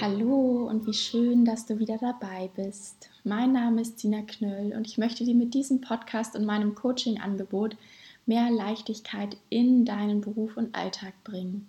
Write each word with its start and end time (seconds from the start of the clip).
Hallo 0.00 0.68
und 0.68 0.86
wie 0.86 0.94
schön, 0.94 1.44
dass 1.44 1.66
du 1.66 1.80
wieder 1.80 1.98
dabei 1.98 2.50
bist. 2.54 3.10
Mein 3.24 3.50
Name 3.50 3.80
ist 3.80 3.96
Tina 3.96 4.22
Knöll 4.22 4.72
und 4.76 4.86
ich 4.86 4.96
möchte 4.96 5.24
dir 5.24 5.34
mit 5.34 5.54
diesem 5.54 5.80
Podcast 5.80 6.36
und 6.36 6.44
meinem 6.44 6.76
Coaching-Angebot 6.76 7.76
mehr 8.24 8.48
Leichtigkeit 8.48 9.36
in 9.50 9.84
deinen 9.84 10.20
Beruf 10.20 10.56
und 10.56 10.76
Alltag 10.76 11.14
bringen. 11.24 11.68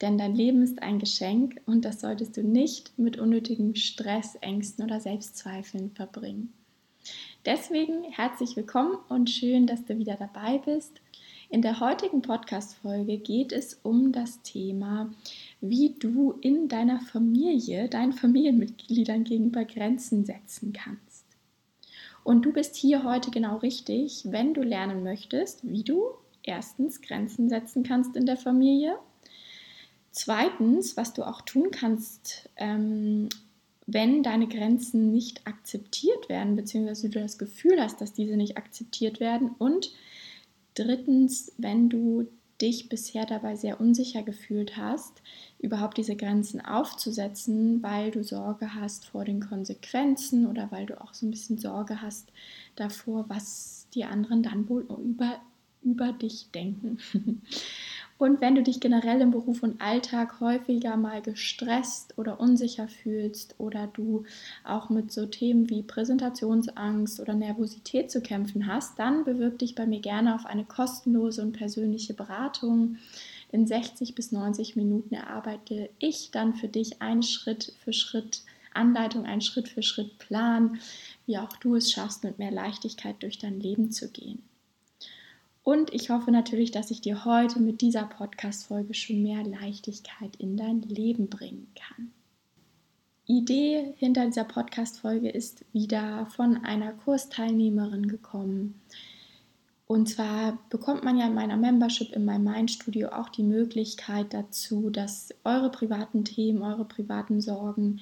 Denn 0.00 0.18
dein 0.18 0.36
Leben 0.36 0.62
ist 0.62 0.82
ein 0.84 1.00
Geschenk 1.00 1.60
und 1.66 1.84
das 1.84 2.00
solltest 2.00 2.36
du 2.36 2.44
nicht 2.44 2.96
mit 2.96 3.18
unnötigem 3.18 3.74
Stress, 3.74 4.36
Ängsten 4.36 4.84
oder 4.84 5.00
Selbstzweifeln 5.00 5.90
verbringen. 5.90 6.52
Deswegen 7.44 8.04
herzlich 8.04 8.54
willkommen 8.54 8.98
und 9.08 9.30
schön, 9.30 9.66
dass 9.66 9.84
du 9.84 9.98
wieder 9.98 10.14
dabei 10.14 10.58
bist. 10.58 11.00
In 11.50 11.60
der 11.60 11.80
heutigen 11.80 12.22
Podcast-Folge 12.22 13.18
geht 13.18 13.52
es 13.52 13.80
um 13.82 14.12
das 14.12 14.42
Thema, 14.42 15.10
wie 15.68 15.94
du 15.98 16.32
in 16.40 16.68
deiner 16.68 17.00
Familie, 17.00 17.88
deinen 17.88 18.12
Familienmitgliedern 18.12 19.24
gegenüber 19.24 19.64
Grenzen 19.64 20.24
setzen 20.24 20.72
kannst. 20.72 21.24
Und 22.22 22.42
du 22.42 22.52
bist 22.52 22.76
hier 22.76 23.04
heute 23.04 23.30
genau 23.30 23.56
richtig, 23.56 24.22
wenn 24.26 24.54
du 24.54 24.62
lernen 24.62 25.02
möchtest, 25.02 25.60
wie 25.62 25.82
du 25.82 26.02
erstens 26.42 27.00
Grenzen 27.00 27.48
setzen 27.48 27.82
kannst 27.82 28.16
in 28.16 28.26
der 28.26 28.36
Familie. 28.36 28.98
Zweitens, 30.10 30.96
was 30.96 31.14
du 31.14 31.22
auch 31.22 31.40
tun 31.40 31.70
kannst, 31.70 32.48
ähm, 32.56 33.28
wenn 33.86 34.22
deine 34.22 34.48
Grenzen 34.48 35.10
nicht 35.10 35.46
akzeptiert 35.46 36.28
werden, 36.28 36.56
beziehungsweise 36.56 37.10
du 37.10 37.20
das 37.20 37.38
Gefühl 37.38 37.80
hast, 37.80 38.00
dass 38.00 38.12
diese 38.12 38.36
nicht 38.36 38.56
akzeptiert 38.56 39.20
werden. 39.20 39.50
Und 39.58 39.92
drittens, 40.74 41.52
wenn 41.58 41.88
du 41.88 42.26
dich 42.60 42.88
bisher 42.88 43.26
dabei 43.26 43.56
sehr 43.56 43.80
unsicher 43.80 44.22
gefühlt 44.22 44.76
hast, 44.76 45.22
überhaupt 45.58 45.98
diese 45.98 46.16
Grenzen 46.16 46.64
aufzusetzen, 46.64 47.82
weil 47.82 48.10
du 48.10 48.22
Sorge 48.22 48.74
hast 48.74 49.06
vor 49.06 49.24
den 49.24 49.40
Konsequenzen 49.40 50.46
oder 50.46 50.70
weil 50.70 50.86
du 50.86 51.00
auch 51.00 51.14
so 51.14 51.26
ein 51.26 51.30
bisschen 51.30 51.58
Sorge 51.58 52.00
hast 52.00 52.32
davor, 52.76 53.24
was 53.28 53.86
die 53.94 54.04
anderen 54.04 54.42
dann 54.42 54.68
wohl 54.68 54.82
über, 54.82 55.40
über 55.82 56.12
dich 56.12 56.50
denken. 56.52 56.98
Und 58.16 58.40
wenn 58.40 58.54
du 58.54 58.62
dich 58.62 58.78
generell 58.78 59.20
im 59.20 59.32
Beruf 59.32 59.62
und 59.64 59.80
Alltag 59.80 60.38
häufiger 60.38 60.96
mal 60.96 61.20
gestresst 61.20 62.16
oder 62.16 62.38
unsicher 62.38 62.86
fühlst 62.86 63.56
oder 63.58 63.88
du 63.88 64.24
auch 64.62 64.88
mit 64.88 65.10
so 65.10 65.26
Themen 65.26 65.68
wie 65.68 65.82
Präsentationsangst 65.82 67.18
oder 67.18 67.34
Nervosität 67.34 68.12
zu 68.12 68.20
kämpfen 68.20 68.68
hast, 68.68 68.98
dann 69.00 69.24
bewirb 69.24 69.58
dich 69.58 69.74
bei 69.74 69.84
mir 69.84 70.00
gerne 70.00 70.34
auf 70.36 70.46
eine 70.46 70.64
kostenlose 70.64 71.42
und 71.42 71.52
persönliche 71.52 72.14
Beratung. 72.14 72.98
In 73.50 73.66
60 73.66 74.14
bis 74.14 74.30
90 74.30 74.76
Minuten 74.76 75.14
erarbeite 75.14 75.90
ich 75.98 76.30
dann 76.30 76.54
für 76.54 76.68
dich 76.68 77.02
einen 77.02 77.22
Schritt 77.24 77.72
für 77.84 77.92
Schritt 77.92 78.42
Anleitung, 78.74 79.24
einen 79.26 79.40
Schritt 79.40 79.68
für 79.68 79.82
Schritt 79.82 80.18
Plan, 80.18 80.78
wie 81.26 81.38
auch 81.38 81.56
du 81.56 81.76
es 81.76 81.90
schaffst, 81.90 82.24
mit 82.24 82.38
mehr 82.38 82.50
Leichtigkeit 82.50 83.16
durch 83.22 83.38
dein 83.38 83.60
Leben 83.60 83.90
zu 83.90 84.08
gehen. 84.10 84.42
Und 85.64 85.94
ich 85.94 86.10
hoffe 86.10 86.30
natürlich, 86.30 86.72
dass 86.72 86.90
ich 86.90 87.00
dir 87.00 87.24
heute 87.24 87.58
mit 87.58 87.80
dieser 87.80 88.04
Podcast-Folge 88.04 88.92
schon 88.92 89.22
mehr 89.22 89.42
Leichtigkeit 89.42 90.36
in 90.36 90.58
dein 90.58 90.82
Leben 90.82 91.30
bringen 91.30 91.66
kann. 91.74 92.12
Idee 93.26 93.94
hinter 93.96 94.26
dieser 94.26 94.44
Podcast-Folge 94.44 95.30
ist 95.30 95.64
wieder 95.72 96.26
von 96.26 96.62
einer 96.66 96.92
Kursteilnehmerin 96.92 98.08
gekommen. 98.08 98.78
Und 99.86 100.10
zwar 100.10 100.58
bekommt 100.68 101.02
man 101.02 101.16
ja 101.16 101.26
in 101.26 101.34
meiner 101.34 101.56
Membership 101.56 102.12
in 102.12 102.26
meinem 102.26 102.44
Mind-Studio 102.44 103.08
auch 103.08 103.30
die 103.30 103.42
Möglichkeit 103.42 104.34
dazu, 104.34 104.90
dass 104.90 105.30
eure 105.44 105.70
privaten 105.70 106.26
Themen, 106.26 106.62
eure 106.62 106.84
privaten 106.84 107.40
Sorgen 107.40 108.00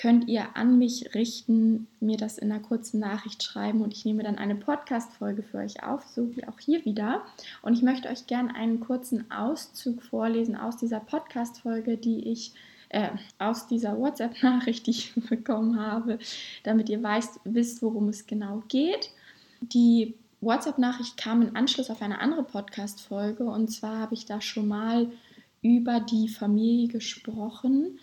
könnt 0.00 0.28
ihr 0.28 0.56
an 0.56 0.78
mich 0.78 1.14
richten, 1.14 1.86
mir 2.00 2.16
das 2.16 2.38
in 2.38 2.50
einer 2.50 2.62
kurzen 2.62 3.00
Nachricht 3.00 3.42
schreiben 3.42 3.82
und 3.82 3.92
ich 3.92 4.06
nehme 4.06 4.22
dann 4.22 4.38
eine 4.38 4.54
Podcast-Folge 4.54 5.42
für 5.42 5.58
euch 5.58 5.82
auf, 5.82 6.04
so 6.06 6.34
wie 6.34 6.48
auch 6.48 6.58
hier 6.58 6.86
wieder. 6.86 7.20
Und 7.60 7.74
ich 7.74 7.82
möchte 7.82 8.08
euch 8.08 8.26
gerne 8.26 8.54
einen 8.54 8.80
kurzen 8.80 9.30
Auszug 9.30 10.02
vorlesen 10.02 10.56
aus 10.56 10.78
dieser 10.78 11.00
Podcast-Folge, 11.00 11.98
die 11.98 12.30
ich 12.30 12.54
äh, 12.88 13.10
aus 13.38 13.66
dieser 13.66 13.98
WhatsApp-Nachricht, 13.98 14.86
die 14.86 14.92
ich 14.92 15.14
bekommen 15.28 15.78
habe, 15.78 16.18
damit 16.62 16.88
ihr 16.88 17.02
weißt, 17.02 17.40
wisst, 17.44 17.82
worum 17.82 18.08
es 18.08 18.26
genau 18.26 18.62
geht. 18.68 19.10
Die 19.60 20.14
WhatsApp-Nachricht 20.40 21.18
kam 21.18 21.42
im 21.42 21.54
Anschluss 21.54 21.90
auf 21.90 22.00
eine 22.00 22.22
andere 22.22 22.44
Podcast-Folge 22.44 23.44
und 23.44 23.68
zwar 23.68 23.98
habe 23.98 24.14
ich 24.14 24.24
da 24.24 24.40
schon 24.40 24.66
mal 24.66 25.12
über 25.60 26.00
die 26.00 26.28
Familie 26.28 26.88
gesprochen 26.88 27.98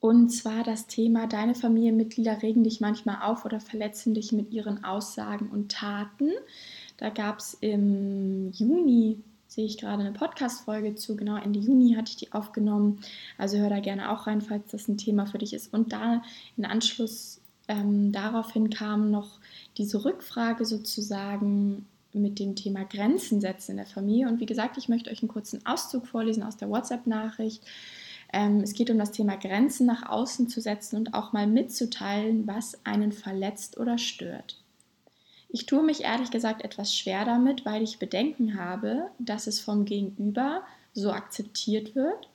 und 0.00 0.30
zwar 0.30 0.62
das 0.62 0.86
Thema, 0.86 1.26
deine 1.26 1.54
Familienmitglieder 1.54 2.42
regen 2.42 2.62
dich 2.62 2.80
manchmal 2.80 3.22
auf 3.22 3.44
oder 3.44 3.60
verletzen 3.60 4.14
dich 4.14 4.30
mit 4.30 4.52
ihren 4.52 4.84
Aussagen 4.84 5.48
und 5.50 5.72
Taten. 5.72 6.30
Da 6.98 7.10
gab 7.10 7.40
es 7.40 7.54
im 7.60 8.52
Juni, 8.52 9.18
sehe 9.48 9.66
ich 9.66 9.78
gerade 9.78 10.02
eine 10.02 10.12
Podcast-Folge 10.12 10.94
zu, 10.94 11.16
genau 11.16 11.36
Ende 11.36 11.58
Juni 11.58 11.94
hatte 11.94 12.10
ich 12.10 12.16
die 12.16 12.32
aufgenommen. 12.32 13.00
Also 13.38 13.58
hör 13.58 13.70
da 13.70 13.80
gerne 13.80 14.12
auch 14.12 14.28
rein, 14.28 14.40
falls 14.40 14.70
das 14.70 14.86
ein 14.86 14.98
Thema 14.98 15.26
für 15.26 15.38
dich 15.38 15.52
ist. 15.52 15.72
Und 15.72 15.92
da 15.92 16.22
in 16.56 16.64
Anschluss 16.64 17.40
ähm, 17.66 18.12
daraufhin 18.12 18.70
kam 18.70 19.10
noch 19.10 19.40
diese 19.78 20.04
Rückfrage 20.04 20.64
sozusagen 20.64 21.86
mit 22.12 22.38
dem 22.38 22.56
Thema 22.56 22.84
Grenzen 22.84 23.40
setzen 23.40 23.72
in 23.72 23.76
der 23.78 23.86
Familie. 23.86 24.28
Und 24.28 24.40
wie 24.40 24.46
gesagt, 24.46 24.78
ich 24.78 24.88
möchte 24.88 25.10
euch 25.10 25.22
einen 25.22 25.28
kurzen 25.28 25.64
Auszug 25.66 26.06
vorlesen 26.06 26.42
aus 26.42 26.56
der 26.56 26.70
WhatsApp-Nachricht. 26.70 27.64
Ähm, 28.32 28.60
es 28.60 28.74
geht 28.74 28.90
um 28.90 28.98
das 28.98 29.12
Thema 29.12 29.36
Grenzen 29.36 29.86
nach 29.86 30.08
außen 30.08 30.48
zu 30.48 30.60
setzen 30.60 30.96
und 30.96 31.14
auch 31.14 31.32
mal 31.32 31.46
mitzuteilen, 31.46 32.46
was 32.46 32.78
einen 32.84 33.12
verletzt 33.12 33.78
oder 33.78 33.98
stört. 33.98 34.58
Ich 35.50 35.64
tue 35.64 35.82
mich 35.82 36.02
ehrlich 36.02 36.30
gesagt 36.30 36.62
etwas 36.62 36.94
schwer 36.94 37.24
damit, 37.24 37.64
weil 37.64 37.82
ich 37.82 37.98
Bedenken 37.98 38.60
habe, 38.62 39.06
dass 39.18 39.46
es 39.46 39.60
vom 39.60 39.86
Gegenüber 39.86 40.62
so 40.92 41.10
akzeptiert 41.10 41.94
wird, 41.94 42.28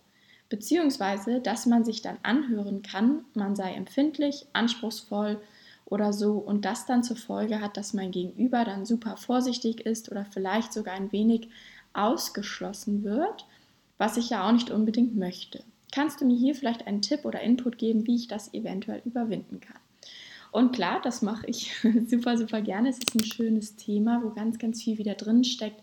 beziehungsweise 0.50 1.40
dass 1.40 1.68
man 1.68 1.86
sich 1.86 2.02
dann 2.02 2.18
anhören 2.24 2.82
kann, 2.82 3.24
man 3.36 3.56
sei 3.56 3.74
empfindlich, 3.74 4.48
anspruchsvoll 4.54 5.40
oder 5.86 6.12
so 6.12 6.38
und 6.38 6.66
das 6.66 6.88
dann 6.88 7.04
zur 7.04 7.18
Folge 7.18 7.62
hat, 7.62 7.78
dass 7.78 7.94
mein 7.94 8.10
Gegenüber 8.10 8.66
dann 8.66 8.86
super 8.86 9.16
vorsichtig 9.18 9.82
ist 9.82 10.12
oder 10.12 10.26
vielleicht 10.26 10.74
sogar 10.74 10.96
ein 10.96 11.12
wenig 11.12 11.50
ausgeschlossen 11.94 13.04
wird, 13.04 13.46
was 14.00 14.18
ich 14.18 14.32
ja 14.32 14.48
auch 14.48 14.52
nicht 14.52 14.72
unbedingt 14.72 15.16
möchte. 15.16 15.64
Kannst 15.94 16.22
du 16.22 16.26
mir 16.26 16.36
hier 16.36 16.56
vielleicht 16.56 16.88
einen 16.88 17.04
Tipp 17.04 17.24
oder 17.24 17.42
Input 17.42 17.78
geben, 17.78 18.08
wie 18.08 18.16
ich 18.16 18.28
das 18.28 18.52
eventuell 18.52 19.04
überwinden 19.06 19.60
kann? 19.60 19.78
Und 20.52 20.74
klar, 20.74 21.00
das 21.04 21.22
mache 21.22 21.46
ich 21.46 21.72
super, 22.08 22.36
super 22.36 22.62
gerne. 22.62 22.90
Es 22.90 22.98
ist 22.98 23.14
ein 23.14 23.24
schönes 23.24 23.76
Thema, 23.76 24.24
wo 24.24 24.32
ganz, 24.32 24.58
ganz 24.58 24.82
viel 24.82 24.98
wieder 24.98 25.14
drin 25.14 25.44
steckt 25.44 25.80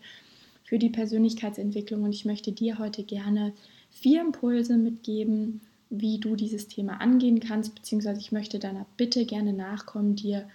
für 0.65 0.77
die 0.77 0.89
Persönlichkeitsentwicklung. 0.89 2.03
Und 2.03 2.11
ich 2.11 2.25
möchte 2.25 2.51
dir 2.51 2.77
heute 2.77 3.03
gerne 3.03 3.53
vier 3.89 4.19
Impulse 4.19 4.75
mitgeben, 4.75 5.61
wie 5.89 6.19
du 6.19 6.35
dieses 6.35 6.67
Thema 6.67 6.99
angehen 6.99 7.39
kannst, 7.39 7.73
beziehungsweise 7.73 8.19
ich 8.19 8.33
möchte 8.33 8.59
deiner 8.59 8.85
Bitte 8.97 9.25
gerne 9.25 9.53
nachkommen, 9.53 10.17
dir 10.17 10.45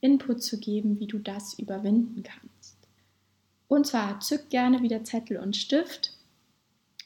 Input 0.00 0.40
zu 0.40 0.60
geben, 0.60 1.00
wie 1.00 1.08
du 1.08 1.18
das 1.18 1.58
überwinden 1.58 2.22
kannst. 2.22 2.76
Und 3.66 3.88
zwar 3.88 4.20
zück 4.20 4.50
gerne 4.50 4.82
wieder 4.82 5.02
Zettel 5.02 5.38
und 5.38 5.56
Stift 5.56 6.12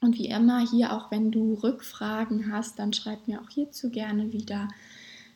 und 0.04 0.18
wie 0.18 0.28
immer 0.28 0.60
hier, 0.60 0.92
auch 0.92 1.10
wenn 1.10 1.30
du 1.30 1.54
Rückfragen 1.54 2.52
hast, 2.52 2.78
dann 2.78 2.92
schreib 2.92 3.26
mir 3.26 3.40
auch 3.40 3.50
hierzu 3.50 3.90
gerne 3.90 4.32
wieder. 4.32 4.68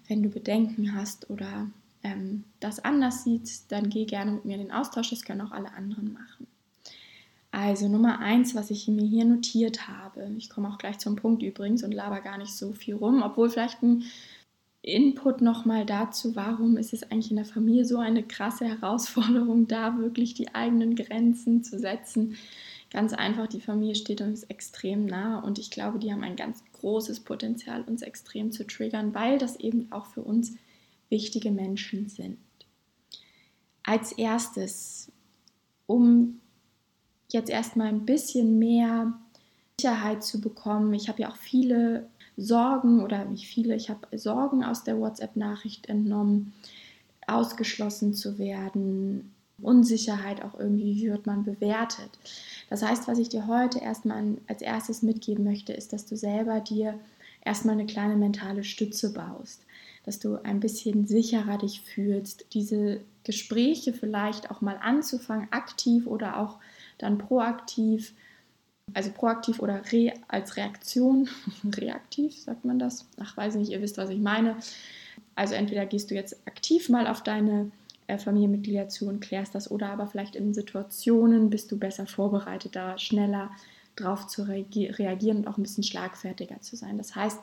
Wenn 0.07 0.23
du 0.23 0.29
Bedenken 0.29 0.95
hast 0.95 1.29
oder 1.31 1.69
ähm, 2.03 2.45
das 2.61 2.85
anders 2.85 3.25
siehst, 3.25 3.71
dann 3.73 3.91
geh 3.91 4.05
gerne 4.05 4.33
mit 4.33 4.45
mir 4.45 4.55
in 4.55 4.63
den 4.63 4.73
Austausch. 4.73 5.11
Das 5.11 5.25
können 5.25 5.41
auch 5.41 5.53
alle 5.53 5.73
anderen 5.73 6.13
machen. 6.13 6.47
Also 7.51 7.89
Nummer 7.89 8.21
eins, 8.21 8.55
was 8.55 8.71
ich 8.71 8.89
mir 8.89 9.07
hier 9.07 9.25
notiert 9.25 9.89
habe. 9.89 10.31
Ich 10.37 10.51
komme 10.51 10.69
auch 10.69 10.79
gleich 10.79 10.99
zum 10.99 11.17
Punkt 11.17 11.43
übrigens 11.43 11.83
und 11.83 11.93
laber 11.93 12.21
gar 12.21 12.39
nicht 12.39 12.53
so 12.53 12.73
viel 12.73 12.95
rum, 12.95 13.23
obwohl 13.23 13.49
vielleicht 13.51 13.83
ein 13.83 14.05
Input 14.83 15.41
nochmal 15.41 15.85
dazu, 15.85 16.37
warum 16.37 16.77
ist 16.77 16.93
es 16.93 17.03
eigentlich 17.05 17.31
in 17.31 17.37
der 17.37 17.45
Familie 17.45 17.85
so 17.85 17.99
eine 17.99 18.23
krasse 18.23 18.67
Herausforderung, 18.67 19.67
da 19.67 19.99
wirklich 19.99 20.35
die 20.35 20.55
eigenen 20.55 20.95
Grenzen 20.95 21.65
zu 21.65 21.79
setzen. 21.79 22.37
Ganz 22.91 23.13
einfach, 23.13 23.47
die 23.47 23.61
Familie 23.61 23.95
steht 23.95 24.23
uns 24.23 24.45
extrem 24.45 25.05
nah 25.05 25.41
und 25.41 25.59
ich 25.59 25.71
glaube, 25.71 25.99
die 25.99 26.11
haben 26.11 26.23
ein 26.23 26.37
ganz 26.37 26.63
großes 26.73 27.21
Potenzial, 27.21 27.83
uns 27.83 28.01
extrem 28.01 28.51
zu 28.51 28.67
triggern, 28.67 29.15
weil 29.15 29.39
das 29.39 29.57
eben 29.57 29.93
auch 29.93 30.07
für 30.07 30.23
uns 30.23 30.55
wichtige 31.11 31.51
Menschen 31.51 32.09
sind. 32.09 32.39
Als 33.83 34.13
erstes, 34.13 35.13
um 35.87 36.41
jetzt 37.31 37.51
erstmal 37.51 37.89
ein 37.89 38.07
bisschen 38.07 38.59
mehr 38.59 39.13
Sicherheit 39.79 40.25
zu 40.25 40.41
bekommen, 40.41 40.95
ich 40.95 41.09
habe 41.09 41.23
ja 41.23 41.31
auch 41.31 41.37
viele 41.37 42.09
Sorgen 42.39 43.03
oder 43.03 43.25
nicht 43.27 43.47
viele, 43.49 43.75
ich 43.75 43.91
habe 43.91 44.17
Sorgen 44.17 44.65
aus 44.65 44.85
der 44.85 44.99
WhatsApp-Nachricht 44.99 45.89
entnommen, 45.89 46.55
ausgeschlossen 47.27 48.15
zu 48.15 48.39
werden, 48.39 49.35
Unsicherheit 49.61 50.43
auch 50.43 50.59
irgendwie, 50.59 50.97
wie 50.97 51.11
wird 51.11 51.27
man 51.27 51.45
bewertet. 51.45 52.11
Das 52.69 52.83
heißt, 52.83 53.09
was 53.09 53.19
ich 53.19 53.29
dir 53.29 53.47
heute 53.47 53.79
erstmal 53.79 54.37
als 54.47 54.63
erstes 54.63 55.03
mitgeben 55.03 55.45
möchte, 55.45 55.73
ist, 55.73 55.93
dass 55.93 56.07
du 56.07 56.17
selber 56.17 56.61
dir 56.61 56.99
erstmal 57.45 57.75
eine 57.75 57.87
kleine 57.87 58.17
mentale 58.17 58.65
Stütze 58.65 59.13
baust, 59.13 59.63
dass 60.05 60.19
du 60.19 60.37
ein 60.43 60.61
bisschen 60.61 61.07
sicherer 61.07 61.59
dich 61.59 61.81
fühlst, 61.81 62.47
diese 62.53 63.01
Gespräche 63.25 63.93
vielleicht 63.93 64.51
auch 64.51 64.61
mal 64.61 64.79
anzufangen, 64.81 65.49
aktiv 65.51 66.07
oder 66.07 66.39
auch 66.39 66.59
dann 66.99 67.19
proaktiv, 67.19 68.15
also 68.95 69.11
proaktiv 69.11 69.61
oder 69.61 69.83
re 69.93 70.13
als 70.29 70.57
Reaktion, 70.57 71.29
reaktiv 71.77 72.39
sagt 72.39 72.65
man 72.65 72.79
das, 72.79 73.07
ach 73.19 73.37
weiß 73.37 73.55
nicht, 73.55 73.71
ihr 73.71 73.83
wisst, 73.83 73.99
was 73.99 74.11
ich 74.11 74.21
meine. 74.21 74.57
Also 75.35 75.55
entweder 75.55 75.87
gehst 75.87 76.11
du 76.11 76.15
jetzt 76.15 76.37
aktiv 76.47 76.89
mal 76.89 77.07
auf 77.07 77.23
deine 77.23 77.71
Familienmitglieder 78.17 78.89
zu 78.89 79.07
und 79.07 79.21
klärst 79.21 79.55
das 79.55 79.71
oder 79.71 79.91
aber 79.91 80.07
vielleicht 80.07 80.35
in 80.35 80.55
Situationen 80.55 81.51
bist 81.51 81.71
du 81.71 81.79
besser 81.79 82.07
vorbereitet, 82.07 82.75
da 82.75 82.97
schneller 82.97 83.51
drauf 83.97 84.27
zu 84.29 84.45
reagieren 84.45 85.39
und 85.39 85.49
auch 85.49 85.59
ein 85.59 85.63
bisschen 85.63 85.85
schlagfertiger 85.85 86.61
zu 86.63 86.77
sein. 86.77 86.97
Das 86.97 87.15
heißt, 87.15 87.39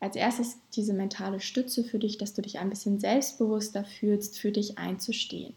als 0.00 0.16
erstes 0.16 0.56
diese 0.74 0.94
mentale 0.94 1.38
Stütze 1.38 1.84
für 1.84 2.00
dich, 2.00 2.18
dass 2.18 2.34
du 2.34 2.42
dich 2.42 2.58
ein 2.58 2.70
bisschen 2.70 2.98
selbstbewusster 2.98 3.84
fühlst, 3.84 4.38
für 4.38 4.50
dich 4.50 4.78
einzustehen, 4.78 5.54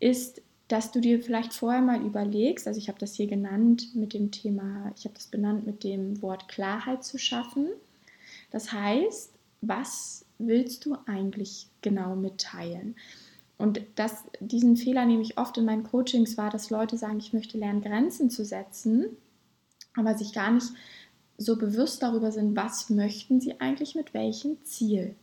ist, 0.00 0.40
dass 0.68 0.90
du 0.90 1.00
dir 1.00 1.22
vielleicht 1.22 1.52
vorher 1.52 1.82
mal 1.82 2.00
überlegst, 2.00 2.66
also 2.66 2.78
ich 2.78 2.88
habe 2.88 2.98
das 2.98 3.14
hier 3.14 3.26
genannt 3.26 3.94
mit 3.94 4.14
dem 4.14 4.30
Thema, 4.30 4.90
ich 4.96 5.04
habe 5.04 5.14
das 5.14 5.26
benannt 5.26 5.66
mit 5.66 5.84
dem 5.84 6.22
Wort 6.22 6.48
Klarheit 6.48 7.04
zu 7.04 7.18
schaffen. 7.18 7.68
Das 8.50 8.72
heißt, 8.72 9.32
was 9.60 10.24
willst 10.38 10.86
du 10.86 10.96
eigentlich 11.04 11.66
genau 11.82 12.16
mitteilen? 12.16 12.96
Und 13.62 13.80
das, 13.94 14.24
diesen 14.40 14.76
Fehler 14.76 15.06
nehme 15.06 15.22
ich 15.22 15.38
oft 15.38 15.56
in 15.56 15.64
meinen 15.64 15.84
Coachings 15.84 16.36
wahr, 16.36 16.50
dass 16.50 16.70
Leute 16.70 16.98
sagen, 16.98 17.18
ich 17.18 17.32
möchte 17.32 17.58
lernen, 17.58 17.80
Grenzen 17.80 18.28
zu 18.28 18.44
setzen, 18.44 19.16
aber 19.94 20.18
sich 20.18 20.32
gar 20.32 20.50
nicht 20.50 20.66
so 21.38 21.54
bewusst 21.54 22.02
darüber 22.02 22.32
sind, 22.32 22.56
was 22.56 22.90
möchten 22.90 23.40
sie 23.40 23.60
eigentlich 23.60 23.94
mit 23.94 24.14
welchem 24.14 24.64
Ziel. 24.64 25.14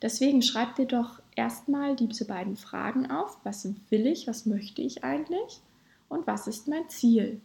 Deswegen 0.00 0.42
schreib 0.42 0.76
dir 0.76 0.86
doch 0.86 1.20
erstmal 1.34 1.96
diese 1.96 2.24
beiden 2.24 2.56
Fragen 2.56 3.10
auf. 3.10 3.38
Was 3.42 3.68
will 3.90 4.06
ich, 4.06 4.28
was 4.28 4.46
möchte 4.46 4.80
ich 4.80 5.02
eigentlich 5.02 5.60
und 6.08 6.24
was 6.28 6.46
ist 6.46 6.68
mein 6.68 6.88
Ziel? 6.88 7.40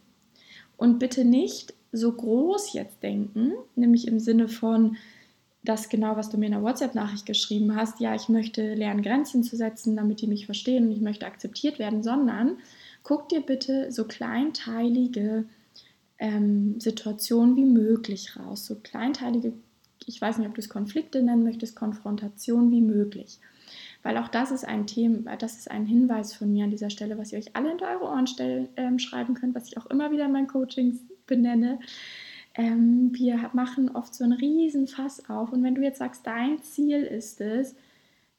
Und 0.76 1.00
bitte 1.00 1.24
nicht 1.24 1.74
so 1.90 2.12
groß 2.12 2.74
jetzt 2.74 3.02
denken, 3.02 3.54
nämlich 3.74 4.06
im 4.06 4.20
Sinne 4.20 4.46
von, 4.46 4.98
das 5.62 5.88
genau, 5.88 6.16
was 6.16 6.30
du 6.30 6.38
mir 6.38 6.46
in 6.46 6.52
der 6.52 6.62
WhatsApp-Nachricht 6.62 7.26
geschrieben 7.26 7.74
hast, 7.74 8.00
ja, 8.00 8.14
ich 8.14 8.28
möchte 8.28 8.74
lernen, 8.74 9.02
Grenzen 9.02 9.42
zu 9.42 9.56
setzen, 9.56 9.96
damit 9.96 10.20
die 10.20 10.26
mich 10.26 10.46
verstehen 10.46 10.86
und 10.86 10.92
ich 10.92 11.00
möchte 11.00 11.26
akzeptiert 11.26 11.78
werden, 11.78 12.02
sondern 12.02 12.58
guck 13.02 13.28
dir 13.28 13.40
bitte 13.40 13.90
so 13.90 14.04
kleinteilige 14.04 15.44
ähm, 16.18 16.78
Situationen 16.80 17.56
wie 17.56 17.64
möglich 17.64 18.36
raus, 18.36 18.66
so 18.66 18.76
kleinteilige, 18.76 19.52
ich 20.06 20.20
weiß 20.20 20.38
nicht, 20.38 20.48
ob 20.48 20.54
du 20.54 20.60
es 20.60 20.68
Konflikte 20.68 21.22
nennen 21.22 21.44
möchtest, 21.44 21.76
Konfrontation 21.76 22.70
wie 22.70 22.80
möglich. 22.80 23.38
Weil 24.02 24.16
auch 24.16 24.28
das 24.28 24.50
ist 24.50 24.64
ein 24.64 24.86
Thema, 24.86 25.36
das 25.36 25.58
ist 25.58 25.70
ein 25.70 25.84
Hinweis 25.84 26.34
von 26.34 26.52
mir 26.52 26.64
an 26.64 26.70
dieser 26.70 26.90
Stelle, 26.90 27.18
was 27.18 27.32
ihr 27.32 27.38
euch 27.38 27.54
alle 27.56 27.72
in 27.72 27.82
eure 27.82 28.04
Ohren 28.04 28.26
stellen, 28.26 28.68
ähm, 28.76 28.98
schreiben 28.98 29.34
könnt, 29.34 29.54
was 29.54 29.66
ich 29.66 29.76
auch 29.76 29.86
immer 29.86 30.10
wieder 30.10 30.26
in 30.26 30.32
meinen 30.32 30.46
Coachings 30.46 31.00
benenne. 31.26 31.78
Ähm, 32.58 33.10
wir 33.14 33.50
machen 33.54 33.88
oft 33.94 34.12
so 34.14 34.24
einen 34.24 34.34
riesen 34.34 34.88
Fass 34.88 35.30
auf 35.30 35.52
und 35.52 35.62
wenn 35.62 35.76
du 35.76 35.82
jetzt 35.82 35.98
sagst, 35.98 36.26
dein 36.26 36.60
Ziel 36.60 37.02
ist 37.04 37.40
es, 37.40 37.76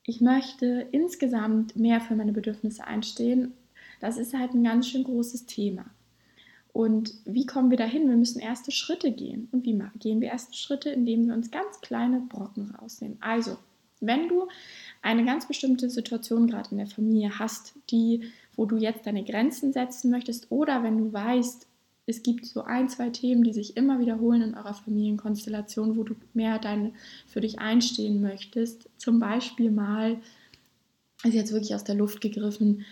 ich 0.03 0.19
möchte 0.19 0.87
insgesamt 0.91 1.77
mehr 1.77 2.01
für 2.01 2.15
meine 2.15 2.33
Bedürfnisse 2.33 2.85
einstehen, 2.85 3.53
das 4.01 4.17
ist 4.17 4.33
halt 4.33 4.53
ein 4.53 4.63
ganz 4.63 4.87
schön 4.87 5.05
großes 5.05 5.45
Thema. 5.45 5.85
Und 6.73 7.13
wie 7.25 7.45
kommen 7.45 7.71
wir 7.71 7.77
dahin? 7.77 8.09
Wir 8.09 8.17
müssen 8.17 8.39
erste 8.39 8.71
Schritte 8.71 9.11
gehen. 9.11 9.47
Und 9.51 9.65
wie 9.65 9.81
gehen 9.99 10.21
wir 10.21 10.29
erste 10.29 10.53
Schritte? 10.53 10.89
Indem 10.89 11.27
wir 11.27 11.33
uns 11.33 11.51
ganz 11.51 11.81
kleine 11.81 12.21
Brocken 12.21 12.71
rausnehmen. 12.75 13.17
Also, 13.21 13.57
wenn 14.01 14.29
du 14.29 14.47
eine 15.01 15.25
ganz 15.25 15.47
bestimmte 15.47 15.89
Situation 15.89 16.47
gerade 16.47 16.71
in 16.71 16.77
der 16.77 16.87
Familie 16.87 17.37
hast, 17.39 17.73
die, 17.89 18.31
wo 18.55 18.65
du 18.65 18.77
jetzt 18.77 19.05
deine 19.05 19.23
Grenzen 19.23 19.73
setzen 19.73 20.11
möchtest, 20.11 20.51
oder 20.51 20.83
wenn 20.83 20.97
du 20.97 21.11
weißt, 21.11 21.67
es 22.09 22.23
gibt 22.23 22.45
so 22.45 22.63
ein, 22.63 22.89
zwei 22.89 23.09
Themen, 23.09 23.43
die 23.43 23.53
sich 23.53 23.77
immer 23.77 23.99
wiederholen 23.99 24.41
in 24.41 24.55
eurer 24.55 24.73
Familienkonstellation, 24.73 25.95
wo 25.95 26.03
du 26.03 26.15
mehr 26.33 26.57
dein, 26.57 26.93
für 27.27 27.39
dich 27.39 27.59
einstehen 27.59 28.19
möchtest. 28.19 28.89
Zum 28.97 29.19
Beispiel 29.19 29.69
mal, 29.69 30.17
ist 31.23 31.35
jetzt 31.35 31.53
wirklich 31.53 31.75
aus 31.75 31.83
der 31.83 31.95
Luft 31.95 32.19
gegriffen, 32.19 32.85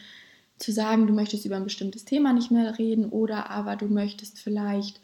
zu 0.60 0.72
sagen, 0.72 1.08
du 1.08 1.14
möchtest 1.14 1.46
über 1.46 1.56
ein 1.56 1.64
bestimmtes 1.64 2.06
Thema 2.06 2.32
nicht 2.34 2.52
mehr 2.52 2.78
reden 2.78 3.06
oder 3.06 3.50
aber 3.50 3.76
du 3.76 3.88
möchtest 3.88 4.40
vielleicht, 4.40 5.02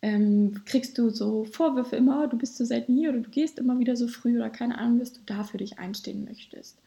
ähm, 0.00 0.62
kriegst 0.64 0.98
du 0.98 1.10
so 1.10 1.44
Vorwürfe 1.44 1.96
immer, 1.96 2.24
oh, 2.24 2.26
du 2.26 2.36
bist 2.36 2.56
so 2.56 2.64
selten 2.64 2.96
hier 2.96 3.10
oder 3.10 3.20
du 3.20 3.30
gehst 3.30 3.58
immer 3.58 3.78
wieder 3.78 3.94
so 3.94 4.08
früh 4.08 4.36
oder 4.36 4.50
keine 4.50 4.78
Ahnung, 4.78 4.98
dass 4.98 5.12
du 5.12 5.20
da 5.24 5.44
für 5.44 5.58
dich 5.58 5.78
einstehen 5.78 6.24
möchtest. 6.24 6.78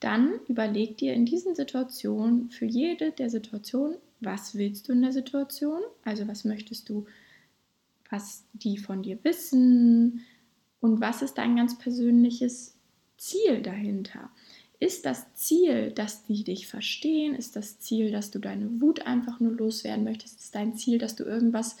Dann 0.00 0.34
überleg 0.48 0.98
dir 0.98 1.14
in 1.14 1.24
diesen 1.24 1.54
Situationen 1.54 2.50
für 2.50 2.66
jede 2.66 3.12
der 3.12 3.30
Situationen, 3.30 3.96
was 4.24 4.56
willst 4.56 4.88
du 4.88 4.92
in 4.92 5.02
der 5.02 5.12
Situation? 5.12 5.80
Also 6.04 6.26
was 6.28 6.44
möchtest 6.44 6.88
du, 6.88 7.06
was 8.10 8.44
die 8.52 8.78
von 8.78 9.02
dir 9.02 9.18
wissen 9.22 10.22
und 10.80 11.00
was 11.00 11.22
ist 11.22 11.34
dein 11.34 11.56
ganz 11.56 11.78
persönliches 11.78 12.76
Ziel 13.16 13.62
dahinter? 13.62 14.30
Ist 14.80 15.06
das 15.06 15.34
Ziel, 15.34 15.92
dass 15.92 16.24
die 16.24 16.44
dich 16.44 16.66
verstehen? 16.66 17.34
Ist 17.34 17.56
das 17.56 17.78
Ziel, 17.80 18.10
dass 18.10 18.30
du 18.30 18.38
deine 18.38 18.80
Wut 18.80 19.06
einfach 19.06 19.40
nur 19.40 19.52
loswerden 19.52 20.04
möchtest? 20.04 20.40
Ist 20.40 20.54
dein 20.54 20.76
Ziel, 20.76 20.98
dass 20.98 21.16
du 21.16 21.24
irgendwas 21.24 21.76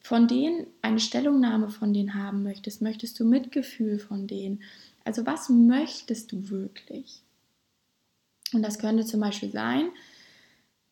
von 0.00 0.28
denen, 0.28 0.66
eine 0.82 1.00
Stellungnahme 1.00 1.70
von 1.70 1.94
denen 1.94 2.14
haben 2.14 2.42
möchtest? 2.42 2.82
Möchtest 2.82 3.18
du 3.18 3.24
Mitgefühl 3.24 3.98
von 3.98 4.26
denen? 4.26 4.62
Also 5.04 5.24
was 5.24 5.48
möchtest 5.48 6.32
du 6.32 6.50
wirklich? 6.50 7.22
Und 8.52 8.62
das 8.62 8.78
könnte 8.78 9.04
zum 9.04 9.20
Beispiel 9.20 9.50
sein, 9.50 9.90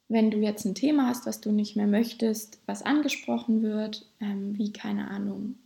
wenn 0.08 0.30
du 0.30 0.38
jetzt 0.38 0.64
ein 0.64 0.74
Thema 0.74 1.08
hast, 1.08 1.26
was 1.26 1.40
du 1.40 1.50
nicht 1.50 1.76
mehr 1.76 1.86
möchtest, 1.86 2.60
was 2.66 2.82
angesprochen 2.82 3.62
wird, 3.62 4.06
ähm, 4.20 4.56
wie 4.56 4.72
keine 4.72 5.10
Ahnung, 5.10 5.56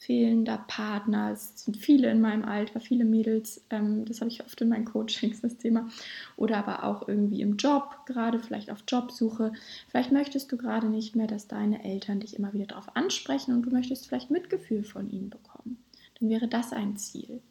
fehlender 0.00 0.64
Partner. 0.66 1.30
Es 1.32 1.62
sind 1.64 1.76
viele 1.76 2.10
in 2.10 2.22
meinem 2.22 2.42
Alter, 2.44 2.80
viele 2.80 3.04
Mädels. 3.04 3.62
Ähm, 3.68 4.06
das 4.06 4.20
habe 4.20 4.30
ich 4.30 4.42
oft 4.42 4.58
in 4.62 4.70
meinen 4.70 4.86
Coachings, 4.86 5.42
das 5.42 5.58
Thema. 5.58 5.88
Oder 6.36 6.56
aber 6.56 6.84
auch 6.84 7.06
irgendwie 7.06 7.42
im 7.42 7.56
Job, 7.56 8.06
gerade 8.06 8.38
vielleicht 8.38 8.70
auf 8.70 8.84
Jobsuche. 8.88 9.52
Vielleicht 9.88 10.10
möchtest 10.10 10.50
du 10.50 10.56
gerade 10.56 10.88
nicht 10.88 11.16
mehr, 11.16 11.26
dass 11.26 11.48
deine 11.48 11.84
Eltern 11.84 12.20
dich 12.20 12.34
immer 12.36 12.54
wieder 12.54 12.66
darauf 12.66 12.96
ansprechen 12.96 13.54
und 13.54 13.62
du 13.62 13.70
möchtest 13.70 14.08
vielleicht 14.08 14.30
Mitgefühl 14.30 14.84
von 14.84 15.10
ihnen 15.10 15.28
bekommen. 15.28 15.76
Dann 16.18 16.30
wäre 16.30 16.48
das 16.48 16.72
ein 16.72 16.96
Ziel. 16.96 17.42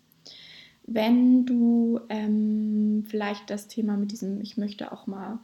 Wenn 0.87 1.45
du 1.45 1.99
ähm, 2.09 3.05
vielleicht 3.07 3.51
das 3.51 3.67
Thema 3.67 3.95
mit 3.95 4.11
diesem, 4.11 4.41
ich 4.41 4.57
möchte 4.57 4.91
auch 4.91 5.05
mal 5.05 5.37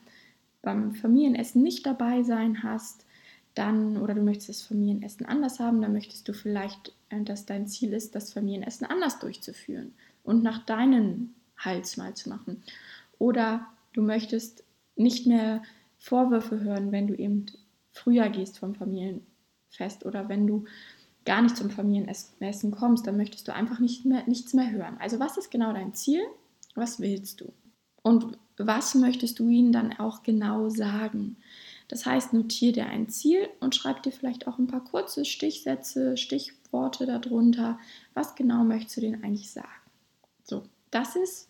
beim 0.66 0.94
Familienessen 0.94 1.64
nicht 1.64 1.86
dabei 1.86 2.24
sein 2.24 2.64
hast, 2.64 3.06
dann 3.54 3.98
oder 3.98 4.14
du 4.14 4.22
möchtest 4.22 4.50
das 4.50 4.62
Familienessen 4.64 5.26
anders 5.26 5.60
haben, 5.60 5.82
dann 5.82 5.94
möchtest 5.94 6.28
du 6.28 6.34
vielleicht, 6.34 6.94
äh, 7.10 7.22
dass 7.24 7.46
dein 7.46 7.68
Ziel 7.68 7.94
ist, 7.94 8.14
das 8.14 8.34
Familienessen 8.34 8.86
anders 8.86 9.20
durchzuführen 9.20 9.94
und 10.24 10.44
nach 10.44 10.66
deinen 10.66 11.34
Hals 11.58 11.96
mal 11.96 12.14
zu 12.14 12.28
machen. 12.28 12.62
Oder 13.18 13.68
du 13.94 14.02
möchtest 14.02 14.66
nicht 14.98 15.26
mehr 15.26 15.64
Vorwürfe 15.98 16.60
hören, 16.60 16.92
wenn 16.92 17.08
du 17.08 17.16
eben 17.16 17.46
früher 17.94 18.28
gehst 18.28 18.60
vom 18.60 18.76
Familienfest 18.76 20.06
oder 20.06 20.28
wenn 20.28 20.46
du 20.46 20.66
gar 21.24 21.42
nicht 21.42 21.56
zum 21.58 21.72
Familienessen 21.72 22.72
kommst, 22.72 23.08
dann 23.08 23.18
möchtest 23.18 23.48
du 23.48 23.54
einfach 23.54 23.80
nicht 23.80 24.06
mehr, 24.06 24.24
nichts 24.28 24.54
mehr 24.54 24.70
hören. 24.70 24.98
Also 25.00 25.20
was 25.20 25.38
ist 25.38 25.50
genau 25.50 25.74
dein 25.74 25.94
Ziel? 25.94 26.22
Was 26.76 27.00
willst 27.00 27.42
du? 27.42 27.54
Und 28.04 28.38
was 28.58 28.96
möchtest 28.96 29.40
du 29.40 29.50
ihnen 29.50 29.72
dann 29.72 29.94
auch 29.94 30.24
genau 30.24 30.70
sagen? 30.70 31.38
Das 31.88 32.06
heißt, 32.06 32.34
notiere 32.34 32.74
dir 32.74 32.86
ein 32.88 33.10
Ziel 33.10 33.48
und 33.60 33.76
schreib 33.76 34.02
dir 34.04 34.12
vielleicht 34.12 34.48
auch 34.48 34.58
ein 34.58 34.68
paar 34.68 34.84
kurze 34.84 35.24
Stichsätze, 35.26 36.18
Stichworte 36.18 37.06
darunter. 37.06 37.80
Was 38.14 38.36
genau 38.36 38.64
möchtest 38.64 38.98
du 38.98 39.02
denen 39.02 39.24
eigentlich 39.24 39.52
sagen? 39.52 39.70
So, 40.44 40.64
das 40.90 41.16
ist 41.16 41.50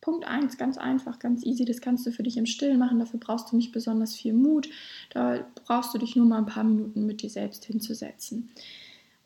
Punkt 0.00 0.26
1, 0.26 0.56
ganz 0.56 0.78
einfach, 0.78 1.18
ganz 1.18 1.44
easy. 1.44 1.64
Das 1.64 1.80
kannst 1.80 2.06
du 2.06 2.12
für 2.12 2.22
dich 2.22 2.36
im 2.36 2.46
Stillen 2.46 2.78
machen. 2.78 2.98
Dafür 2.98 3.20
brauchst 3.20 3.52
du 3.52 3.56
nicht 3.56 3.72
besonders 3.72 4.14
viel 4.14 4.32
Mut. 4.32 4.68
Da 5.10 5.44
brauchst 5.66 5.92
du 5.92 5.98
dich 5.98 6.16
nur 6.16 6.24
mal 6.24 6.38
ein 6.38 6.46
paar 6.46 6.64
Minuten 6.64 7.04
mit 7.04 7.22
dir 7.22 7.30
selbst 7.30 7.64
hinzusetzen. 7.64 8.50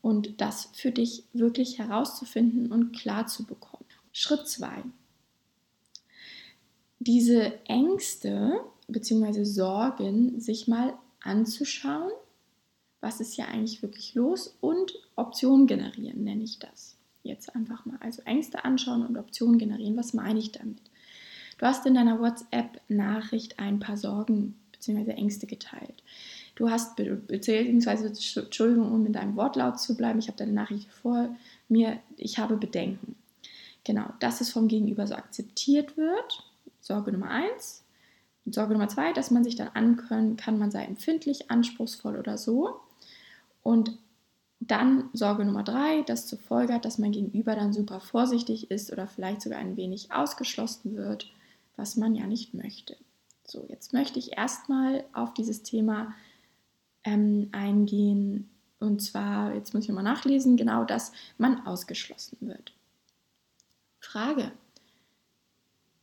Und 0.00 0.40
das 0.40 0.71
für 0.73 0.90
dich 0.90 1.25
wirklich 1.33 1.78
herauszufinden 1.78 2.73
und 2.73 2.92
klar 2.92 3.28
zu 3.28 3.45
bekommen. 3.45 3.85
Schritt 4.12 4.49
2 4.49 4.83
diese 7.05 7.53
Ängste 7.67 8.61
bzw. 8.89 9.45
Sorgen 9.45 10.41
sich 10.41 10.69
mal 10.69 10.95
anzuschauen, 11.23 12.13
was 13.01 13.21
ist 13.21 13.37
ja 13.37 13.47
eigentlich 13.47 13.83
wirklich 13.83 14.15
los 14.15 14.57
und 14.61 14.95
Optionen 15.17 15.67
generieren, 15.67 16.25
nenne 16.25 16.45
ich 16.45 16.59
das. 16.59 16.97
Jetzt 17.25 17.55
einfach 17.55 17.85
mal. 17.85 17.99
Also 18.01 18.23
Ängste 18.23 18.65
anschauen 18.65 19.07
und 19.07 19.17
Optionen 19.17 19.59
generieren. 19.59 19.97
Was 19.97 20.13
meine 20.13 20.39
ich 20.39 20.53
damit? 20.53 20.79
Du 21.59 21.67
hast 21.67 21.87
in 21.87 21.95
deiner 21.95 22.21
WhatsApp-Nachricht 22.21 23.59
ein 23.59 23.79
paar 23.79 23.97
Sorgen 23.97 24.57
bzw. 24.73 25.13
Ängste 25.13 25.47
geteilt. 25.47 26.03
du 26.55 26.71
hast, 26.71 26.97
beziehungsweise, 26.97 28.09
Entschuldigung, 28.09 28.93
um 28.93 29.07
in 29.07 29.13
deinem 29.13 29.37
Wortlaut 29.37 29.81
zu 29.81 29.97
bleiben, 29.97 30.19
ich 30.19 30.29
habe 30.29 30.39
deine 30.39 30.53
Nachricht 30.53 30.89
vor 30.91 31.35
mir, 31.69 31.99
ich 32.17 32.39
habe 32.39 32.57
Bedenken. 32.57 33.17
Genau, 33.85 34.07
dass 34.21 34.41
es 34.41 34.51
vom 34.51 34.69
Gegenüber 34.69 35.07
so 35.07 35.15
akzeptiert 35.15 35.97
wird. 35.97 36.45
Sorge 36.83 37.12
Nummer 37.12 37.31
eins. 37.31 37.85
Und 38.45 38.55
Sorge 38.55 38.75
Nummer 38.75 38.89
zwei, 38.89 39.12
dass 39.12 39.31
man 39.31 39.45
sich 39.45 39.55
dann 39.57 39.69
ankönnen 39.69 40.37
kann, 40.37 40.59
man 40.59 40.71
sei 40.71 40.85
empfindlich, 40.85 41.51
anspruchsvoll 41.51 42.19
oder 42.19 42.37
so. 42.37 42.81
Und 43.62 43.97
dann 44.61 45.09
Sorge 45.12 45.45
Nummer 45.45 45.62
drei, 45.62 46.03
das 46.03 46.27
zur 46.27 46.39
Folge 46.39 46.75
hat, 46.75 46.85
dass 46.85 46.99
mein 46.99 47.12
Gegenüber 47.12 47.55
dann 47.55 47.73
super 47.73 48.01
vorsichtig 48.01 48.71
ist 48.71 48.93
oder 48.93 49.07
vielleicht 49.07 49.43
sogar 49.43 49.59
ein 49.59 49.77
wenig 49.77 50.12
ausgeschlossen 50.12 50.97
wird, 50.97 51.33
was 51.77 51.97
man 51.97 52.15
ja 52.15 52.27
nicht 52.27 52.53
möchte. 52.53 52.97
So, 53.45 53.65
jetzt 53.69 53.93
möchte 53.93 54.19
ich 54.19 54.37
erstmal 54.37 55.05
auf 55.12 55.35
dieses 55.35 55.62
Thema 55.62 56.15
ähm, 57.05 57.49
eingehen. 57.53 58.51
Und 58.79 59.01
zwar, 59.01 59.55
jetzt 59.55 59.75
muss 59.75 59.85
ich 59.85 59.91
mal 59.91 60.03
nachlesen, 60.03 60.57
genau, 60.57 60.85
dass 60.85 61.12
man 61.39 61.67
ausgeschlossen 61.67 62.39
wird. 62.41 62.73
Frage, 64.01 64.53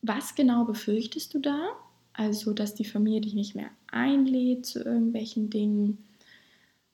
was 0.01 0.35
genau 0.35 0.65
befürchtest 0.65 1.33
du 1.33 1.39
da? 1.39 1.71
Also, 2.13 2.53
dass 2.53 2.75
die 2.75 2.85
Familie 2.85 3.21
dich 3.21 3.33
nicht 3.33 3.55
mehr 3.55 3.69
einlädt 3.87 4.65
zu 4.65 4.83
irgendwelchen 4.83 5.49
Dingen. 5.49 6.05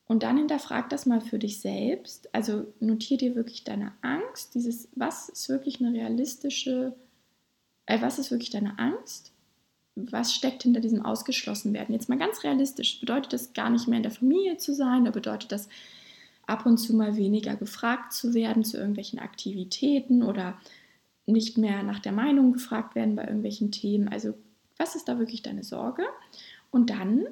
Und 0.08 0.22
dann 0.22 0.38
hinterfrag 0.38 0.90
das 0.90 1.06
mal 1.06 1.20
für 1.20 1.40
dich 1.40 1.62
selbst. 1.62 2.34
Also 2.34 2.68
notier 2.80 3.18
dir 3.18 3.36
wirklich 3.36 3.64
deine 3.64 3.92
Angst, 4.02 4.54
dieses, 4.54 4.88
was 4.96 5.30
ist 5.30 5.50
wirklich 5.50 5.80
eine 5.80 5.94
realistische, 5.98 6.94
äh, 7.88 8.00
was 8.02 8.20
ist 8.20 8.30
wirklich 8.30 8.52
deine 8.52 8.78
Angst? 8.78 9.32
Was 9.96 10.34
steckt 10.34 10.64
hinter 10.64 10.82
diesem 10.82 11.04
Ausgeschlossenwerden? 11.04 11.96
Jetzt 11.96 12.10
mal 12.10 12.20
ganz 12.20 12.44
realistisch. 12.44 13.00
Bedeutet 13.00 13.34
das 13.34 13.54
gar 13.54 13.70
nicht 13.70 13.88
mehr 13.88 13.98
in 13.98 14.04
der 14.04 14.12
Familie 14.12 14.58
zu 14.58 14.76
sein? 14.76 15.04
Oder 15.04 15.12
bedeutet 15.12 15.52
das 15.52 15.70
ab 16.46 16.66
und 16.68 16.78
zu 16.78 16.94
mal 16.94 17.16
weniger 17.16 17.56
gefragt 17.56 18.14
zu 18.14 18.36
werden 18.36 18.64
zu 18.64 18.78
irgendwelchen 18.78 19.18
Aktivitäten 19.18 20.22
oder 20.22 20.60
nicht 21.26 21.58
mehr 21.58 21.84
nach 21.84 22.00
der 22.00 22.12
Meinung 22.12 22.54
gefragt 22.54 22.96
werden 22.96 23.16
bei 23.16 23.24
irgendwelchen 23.24 23.72
Themen? 23.72 24.08
Also 24.08 24.36
was 24.78 24.96
ist 24.96 25.08
da 25.08 25.20
wirklich 25.20 25.42
deine 25.42 25.64
Sorge? 25.64 26.04
Und 26.72 26.90
dann 26.90 27.26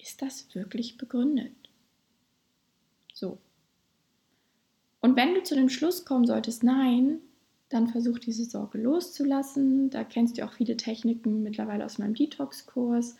ist 0.00 0.22
das 0.22 0.54
wirklich 0.54 0.98
begründet? 0.98 1.52
So. 3.12 3.38
Und 5.00 5.16
wenn 5.16 5.34
du 5.34 5.42
zu 5.42 5.54
dem 5.54 5.68
Schluss 5.68 6.04
kommen 6.04 6.26
solltest, 6.26 6.62
nein, 6.62 7.20
dann 7.68 7.88
versuch 7.88 8.18
diese 8.18 8.44
Sorge 8.44 8.78
loszulassen. 8.78 9.90
Da 9.90 10.04
kennst 10.04 10.38
du 10.38 10.44
auch 10.44 10.52
viele 10.52 10.76
Techniken 10.76 11.42
mittlerweile 11.42 11.84
aus 11.84 11.98
meinem 11.98 12.14
Detox-Kurs. 12.14 13.16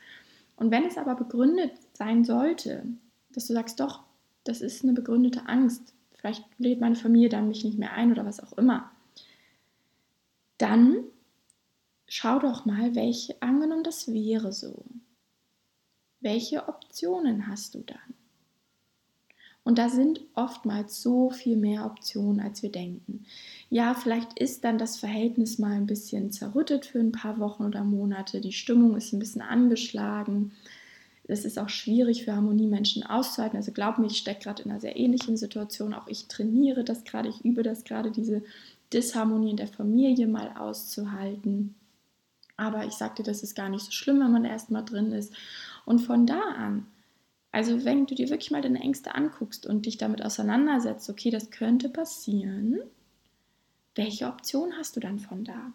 Und 0.57 0.71
wenn 0.71 0.85
es 0.85 0.97
aber 0.97 1.14
begründet 1.14 1.73
sein 1.93 2.25
sollte, 2.25 2.85
dass 3.33 3.47
du 3.47 3.52
sagst, 3.52 3.78
doch, 3.81 4.02
das 4.45 4.61
ist 4.61 4.83
eine 4.83 4.95
begründete 4.95 5.47
Angst, 5.47 5.95
vielleicht 6.14 6.45
lädt 6.59 6.81
meine 6.81 6.97
Familie 6.97 7.28
dann 7.28 7.49
mich 7.49 7.64
nicht 7.64 7.78
mehr 7.78 7.93
ein 7.93 8.11
oder 8.11 8.25
was 8.25 8.43
auch 8.43 8.57
immer, 8.57 8.90
dann 10.59 11.05
schau 12.07 12.38
doch 12.38 12.65
mal, 12.65 12.95
welche, 12.95 13.41
angenommen 13.41 13.85
das 13.85 14.12
wäre 14.12 14.53
so, 14.53 14.85
welche 16.21 16.69
Optionen 16.69 17.47
hast 17.47 17.75
du 17.75 17.83
dann? 17.83 18.15
Und 19.69 19.77
da 19.77 19.91
sind 19.91 20.23
oftmals 20.35 21.03
so 21.03 21.29
viel 21.29 21.57
mehr 21.57 21.85
Optionen, 21.85 22.41
als 22.41 22.62
wir 22.62 22.73
denken. 22.73 23.27
Ja, 23.69 23.93
vielleicht 23.93 24.38
ist 24.38 24.65
dann 24.65 24.79
das 24.79 24.97
Verhältnis 24.97 25.59
mal 25.59 25.73
ein 25.73 25.87
bisschen 25.87 26.33
zerrüttet 26.33 26.87
für 26.87 27.00
ein 27.00 27.12
paar 27.12 27.38
Wochen 27.38 27.65
oder 27.65 27.85
Monate. 27.85 28.41
Die 28.41 28.55
Stimmung 28.55 28.97
ist 28.97 29.12
ein 29.12 29.19
bisschen 29.19 29.43
angeschlagen. 29.43 30.53
Es 31.25 31.45
ist 31.45 31.59
auch 31.59 31.69
schwierig 31.69 32.25
für 32.25 32.35
Harmoniemenschen 32.35 33.03
auszuhalten. 33.03 33.59
Also 33.59 33.73
glaub 33.73 33.99
mir, 33.99 34.07
ich 34.07 34.17
stecke 34.17 34.45
gerade 34.45 34.62
in 34.62 34.71
einer 34.71 34.81
sehr 34.81 34.97
ähnlichen 34.97 35.37
Situation. 35.37 35.93
Auch 35.93 36.07
ich 36.07 36.29
trainiere 36.29 36.83
das 36.83 37.05
gerade, 37.05 37.29
ich 37.29 37.45
übe 37.45 37.62
das 37.62 37.85
gerade, 37.85 38.11
diese 38.11 38.43
Disharmonie 38.92 39.50
in 39.50 39.57
der 39.57 39.68
Familie 39.68 40.26
mal 40.26 40.54
auszuhalten. 40.57 41.75
Aber 42.57 42.85
ich 42.85 42.95
sagte, 42.95 43.23
das 43.23 43.42
ist 43.42 43.54
gar 43.54 43.68
nicht 43.68 43.85
so 43.85 43.92
schlimm, 43.92 44.21
wenn 44.21 44.33
man 44.33 44.45
erstmal 44.45 44.85
drin 44.85 45.12
ist. 45.12 45.33
Und 45.85 46.00
von 46.00 46.26
da 46.26 46.40
an 46.40 46.87
also 47.50 47.85
wenn 47.85 48.07
du 48.07 48.14
dir 48.14 48.28
wirklich 48.28 48.50
mal 48.50 48.62
deine 48.62 48.80
Ängste 48.80 49.14
anguckst 49.14 49.66
und 49.66 49.87
dich 49.87 49.97
damit 49.97 50.23
auseinandersetzt, 50.23 51.09
okay, 51.09 51.30
das 51.30 51.50
könnte 51.50 51.88
passieren, 51.88 52.78
welche 53.95 54.26
Option 54.26 54.75
hast 54.76 54.97
du 54.97 55.00
dann 55.00 55.18
von 55.18 55.45
da? 55.45 55.73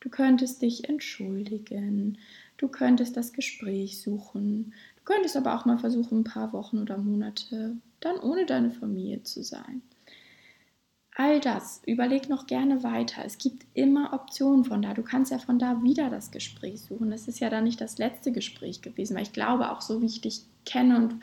Du 0.00 0.08
könntest 0.08 0.62
dich 0.62 0.88
entschuldigen, 0.88 2.18
du 2.56 2.68
könntest 2.68 3.16
das 3.16 3.32
Gespräch 3.32 4.00
suchen, 4.00 4.74
du 4.96 5.02
könntest 5.04 5.36
aber 5.36 5.54
auch 5.54 5.64
mal 5.64 5.78
versuchen, 5.78 6.20
ein 6.20 6.24
paar 6.24 6.52
Wochen 6.52 6.78
oder 6.78 6.98
Monate 6.98 7.76
dann 8.00 8.18
ohne 8.18 8.46
deine 8.46 8.70
Familie 8.70 9.22
zu 9.22 9.42
sein. 9.42 9.82
All 11.14 11.40
das, 11.40 11.82
überleg 11.84 12.30
noch 12.30 12.46
gerne 12.46 12.82
weiter. 12.82 13.22
Es 13.24 13.36
gibt 13.36 13.66
immer 13.74 14.14
Optionen 14.14 14.64
von 14.64 14.80
da. 14.80 14.94
Du 14.94 15.02
kannst 15.02 15.30
ja 15.30 15.38
von 15.38 15.58
da 15.58 15.82
wieder 15.82 16.08
das 16.08 16.30
Gespräch 16.30 16.80
suchen. 16.80 17.10
Das 17.10 17.28
ist 17.28 17.38
ja 17.38 17.50
dann 17.50 17.64
nicht 17.64 17.82
das 17.82 17.98
letzte 17.98 18.32
Gespräch 18.32 18.80
gewesen, 18.80 19.14
weil 19.14 19.24
ich 19.24 19.34
glaube, 19.34 19.70
auch 19.70 19.82
so 19.82 20.00
wie 20.00 20.06
ich 20.06 20.22
dich 20.22 20.40
kenne 20.64 20.96
und 20.96 21.16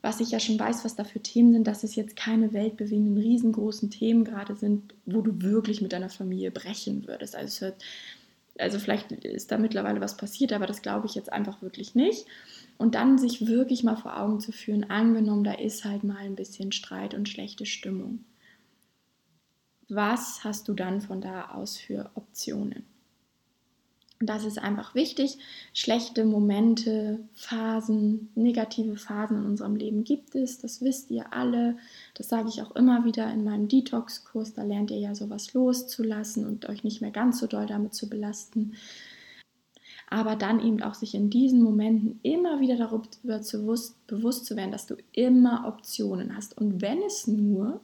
was 0.00 0.20
ich 0.20 0.30
ja 0.30 0.40
schon 0.40 0.58
weiß, 0.58 0.86
was 0.86 0.96
da 0.96 1.04
für 1.04 1.20
Themen 1.20 1.52
sind, 1.52 1.66
dass 1.66 1.84
es 1.84 1.94
jetzt 1.96 2.16
keine 2.16 2.54
weltbewegenden, 2.54 3.18
riesengroßen 3.18 3.90
Themen 3.90 4.24
gerade 4.24 4.56
sind, 4.56 4.94
wo 5.04 5.20
du 5.20 5.42
wirklich 5.42 5.82
mit 5.82 5.92
deiner 5.92 6.08
Familie 6.08 6.50
brechen 6.50 7.06
würdest. 7.06 7.36
Also, 7.36 7.66
hört, 7.66 7.84
also 8.58 8.78
vielleicht 8.78 9.12
ist 9.12 9.52
da 9.52 9.58
mittlerweile 9.58 10.00
was 10.00 10.16
passiert, 10.16 10.54
aber 10.54 10.66
das 10.66 10.80
glaube 10.80 11.06
ich 11.06 11.14
jetzt 11.14 11.30
einfach 11.30 11.60
wirklich 11.60 11.94
nicht. 11.94 12.24
Und 12.78 12.94
dann 12.94 13.18
sich 13.18 13.46
wirklich 13.46 13.84
mal 13.84 13.96
vor 13.96 14.18
Augen 14.18 14.40
zu 14.40 14.52
führen, 14.52 14.88
angenommen, 14.88 15.44
da 15.44 15.52
ist 15.52 15.84
halt 15.84 16.04
mal 16.04 16.16
ein 16.16 16.36
bisschen 16.36 16.72
Streit 16.72 17.12
und 17.12 17.28
schlechte 17.28 17.66
Stimmung 17.66 18.24
was 19.94 20.44
hast 20.44 20.68
du 20.68 20.74
dann 20.74 21.00
von 21.00 21.20
da 21.20 21.50
aus 21.50 21.76
für 21.76 22.10
Optionen? 22.14 22.84
Das 24.22 24.44
ist 24.44 24.58
einfach 24.58 24.94
wichtig. 24.94 25.38
Schlechte 25.72 26.26
Momente, 26.26 27.20
Phasen, 27.32 28.28
negative 28.34 28.98
Phasen 28.98 29.38
in 29.38 29.46
unserem 29.46 29.76
Leben 29.76 30.04
gibt 30.04 30.34
es. 30.34 30.58
Das 30.58 30.82
wisst 30.82 31.10
ihr 31.10 31.32
alle. 31.32 31.78
Das 32.12 32.28
sage 32.28 32.50
ich 32.50 32.60
auch 32.60 32.76
immer 32.76 33.06
wieder 33.06 33.32
in 33.32 33.44
meinem 33.44 33.68
Detox-Kurs. 33.68 34.52
Da 34.52 34.62
lernt 34.62 34.90
ihr 34.90 34.98
ja 34.98 35.14
sowas 35.14 35.54
loszulassen 35.54 36.46
und 36.46 36.68
euch 36.68 36.84
nicht 36.84 37.00
mehr 37.00 37.12
ganz 37.12 37.40
so 37.40 37.46
doll 37.46 37.64
damit 37.64 37.94
zu 37.94 38.10
belasten. 38.10 38.74
Aber 40.10 40.36
dann 40.36 40.60
eben 40.60 40.82
auch 40.82 40.94
sich 40.94 41.14
in 41.14 41.30
diesen 41.30 41.62
Momenten 41.62 42.20
immer 42.22 42.60
wieder 42.60 42.76
darüber 42.76 43.08
bewusst, 43.22 44.06
bewusst 44.06 44.44
zu 44.44 44.54
werden, 44.54 44.72
dass 44.72 44.84
du 44.84 44.96
immer 45.12 45.66
Optionen 45.66 46.36
hast. 46.36 46.58
Und 46.58 46.82
wenn 46.82 47.00
es 47.00 47.26
nur 47.26 47.80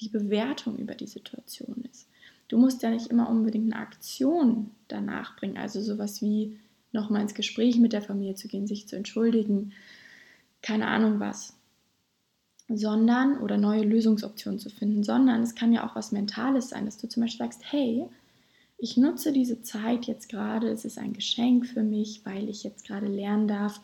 die 0.00 0.08
Bewertung 0.08 0.76
über 0.78 0.94
die 0.94 1.06
Situation 1.06 1.84
ist. 1.90 2.08
Du 2.48 2.58
musst 2.58 2.82
ja 2.82 2.90
nicht 2.90 3.08
immer 3.08 3.28
unbedingt 3.28 3.72
eine 3.72 3.82
Aktion 3.82 4.70
danach 4.88 5.36
bringen, 5.36 5.56
also 5.56 5.80
sowas 5.80 6.20
wie 6.20 6.58
nochmal 6.92 7.22
ins 7.22 7.34
Gespräch 7.34 7.78
mit 7.78 7.92
der 7.92 8.02
Familie 8.02 8.34
zu 8.34 8.48
gehen, 8.48 8.66
sich 8.66 8.88
zu 8.88 8.96
entschuldigen, 8.96 9.72
keine 10.62 10.88
Ahnung 10.88 11.20
was, 11.20 11.54
sondern 12.68 13.38
oder 13.38 13.56
neue 13.56 13.84
Lösungsoptionen 13.84 14.58
zu 14.58 14.70
finden, 14.70 15.04
sondern 15.04 15.42
es 15.42 15.54
kann 15.54 15.72
ja 15.72 15.88
auch 15.88 15.94
was 15.94 16.12
Mentales 16.12 16.70
sein, 16.70 16.86
dass 16.86 16.98
du 16.98 17.08
zum 17.08 17.22
Beispiel 17.22 17.46
sagst, 17.46 17.62
hey, 17.70 18.06
ich 18.78 18.96
nutze 18.96 19.32
diese 19.32 19.62
Zeit 19.62 20.06
jetzt 20.06 20.28
gerade, 20.28 20.68
es 20.68 20.84
ist 20.84 20.98
ein 20.98 21.12
Geschenk 21.12 21.66
für 21.66 21.82
mich, 21.82 22.22
weil 22.24 22.48
ich 22.48 22.62
jetzt 22.64 22.86
gerade 22.86 23.06
lernen 23.06 23.46
darf, 23.46 23.80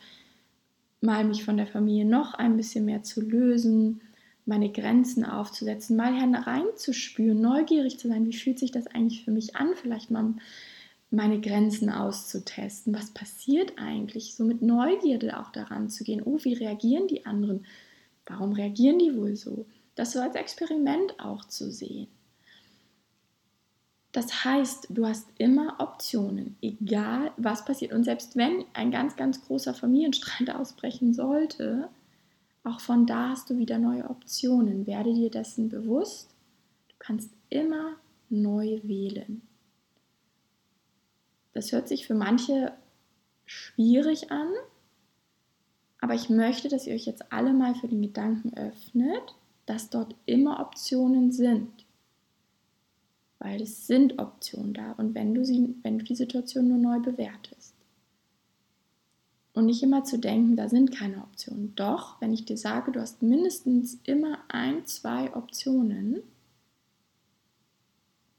mal 1.00 1.24
mich 1.24 1.44
von 1.44 1.56
der 1.56 1.66
Familie 1.66 2.06
noch 2.06 2.34
ein 2.34 2.56
bisschen 2.56 2.86
mehr 2.86 3.02
zu 3.02 3.20
lösen, 3.20 4.00
meine 4.46 4.70
Grenzen 4.70 5.24
aufzusetzen, 5.24 5.96
mal 5.96 6.14
reinzuspüren, 6.34 7.40
neugierig 7.40 7.98
zu 7.98 8.08
sein, 8.08 8.26
wie 8.26 8.36
fühlt 8.36 8.58
sich 8.58 8.70
das 8.70 8.86
eigentlich 8.86 9.24
für 9.24 9.32
mich 9.32 9.56
an, 9.56 9.74
vielleicht 9.74 10.10
mal 10.10 10.34
meine 11.10 11.40
Grenzen 11.40 11.90
auszutesten. 11.90 12.94
Was 12.94 13.10
passiert 13.10 13.74
eigentlich? 13.76 14.34
So 14.34 14.44
mit 14.44 14.62
Neugierde 14.62 15.38
auch 15.38 15.50
daran 15.50 15.88
zu 15.88 16.04
gehen. 16.04 16.22
Oh, 16.24 16.38
wie 16.42 16.54
reagieren 16.54 17.08
die 17.08 17.26
anderen? 17.26 17.66
Warum 18.24 18.52
reagieren 18.52 18.98
die 18.98 19.16
wohl 19.16 19.36
so? 19.36 19.66
Das 19.94 20.12
so 20.12 20.20
als 20.20 20.34
Experiment 20.34 21.18
auch 21.18 21.44
zu 21.44 21.70
sehen. 21.70 22.08
Das 24.12 24.44
heißt, 24.44 24.88
du 24.90 25.06
hast 25.06 25.28
immer 25.38 25.76
Optionen, 25.78 26.56
egal 26.62 27.32
was 27.36 27.64
passiert. 27.64 27.92
Und 27.92 28.04
selbst 28.04 28.36
wenn 28.36 28.64
ein 28.72 28.90
ganz, 28.90 29.16
ganz 29.16 29.44
großer 29.44 29.74
Familienstreit 29.74 30.50
ausbrechen 30.54 31.14
sollte, 31.14 31.88
auch 32.66 32.80
von 32.80 33.06
da 33.06 33.30
hast 33.30 33.48
du 33.48 33.58
wieder 33.58 33.78
neue 33.78 34.10
Optionen. 34.10 34.86
Werde 34.86 35.14
dir 35.14 35.30
dessen 35.30 35.68
bewusst. 35.68 36.34
Du 36.88 36.96
kannst 36.98 37.30
immer 37.48 37.94
neu 38.28 38.80
wählen. 38.82 39.42
Das 41.52 41.70
hört 41.72 41.86
sich 41.86 42.06
für 42.06 42.14
manche 42.14 42.72
schwierig 43.46 44.32
an, 44.32 44.48
aber 46.00 46.14
ich 46.14 46.28
möchte, 46.28 46.68
dass 46.68 46.86
ihr 46.86 46.94
euch 46.94 47.06
jetzt 47.06 47.32
alle 47.32 47.52
mal 47.52 47.74
für 47.76 47.88
den 47.88 48.02
Gedanken 48.02 48.54
öffnet, 48.56 49.36
dass 49.64 49.88
dort 49.88 50.16
immer 50.26 50.60
Optionen 50.60 51.32
sind. 51.32 51.86
Weil 53.38 53.62
es 53.62 53.86
sind 53.86 54.18
Optionen 54.18 54.74
da 54.74 54.92
und 54.92 55.14
wenn 55.14 55.34
du, 55.34 55.44
sie, 55.44 55.76
wenn 55.82 55.98
du 55.98 56.04
die 56.04 56.16
Situation 56.16 56.68
nur 56.68 56.78
neu 56.78 56.98
bewertest. 56.98 57.75
Und 59.56 59.64
nicht 59.64 59.82
immer 59.82 60.04
zu 60.04 60.18
denken, 60.18 60.54
da 60.54 60.68
sind 60.68 60.92
keine 60.94 61.22
Optionen. 61.22 61.74
Doch, 61.76 62.20
wenn 62.20 62.34
ich 62.34 62.44
dir 62.44 62.58
sage, 62.58 62.92
du 62.92 63.00
hast 63.00 63.22
mindestens 63.22 63.98
immer 64.04 64.36
ein, 64.48 64.84
zwei 64.84 65.34
Optionen, 65.34 66.22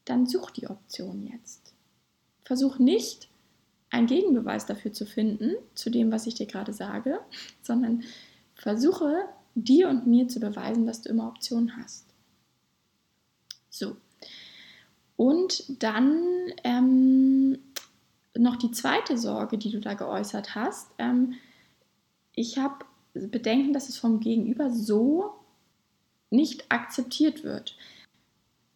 dann 0.05 0.27
such 0.27 0.51
die 0.51 0.67
Option 0.67 1.23
jetzt. 1.23 1.73
Versuch 2.43 2.77
nicht, 2.77 3.29
einen 3.89 4.05
Gegenbeweis 4.05 4.67
dafür 4.67 4.93
zu 4.93 5.07
finden, 5.07 5.55
zu 5.73 5.89
dem, 5.89 6.11
was 6.11 6.27
ich 6.27 6.35
dir 6.35 6.45
gerade 6.45 6.71
sage, 6.71 7.19
sondern 7.63 8.03
versuche 8.53 9.23
dir 9.55 9.89
und 9.89 10.05
mir 10.05 10.27
zu 10.27 10.39
beweisen, 10.39 10.85
dass 10.85 11.01
du 11.01 11.09
immer 11.09 11.29
Optionen 11.29 11.77
hast. 11.77 12.05
So. 13.71 13.97
Und 15.15 15.81
dann 15.81 16.21
ähm, 16.63 17.36
noch 18.37 18.55
die 18.55 18.71
zweite 18.71 19.17
Sorge, 19.17 19.57
die 19.57 19.71
du 19.71 19.79
da 19.79 19.93
geäußert 19.93 20.55
hast. 20.55 20.91
Ähm, 20.97 21.35
ich 22.33 22.57
habe 22.57 22.85
Bedenken, 23.13 23.73
dass 23.73 23.89
es 23.89 23.97
vom 23.97 24.19
Gegenüber 24.19 24.69
so 24.69 25.33
nicht 26.29 26.71
akzeptiert 26.71 27.43
wird. 27.43 27.75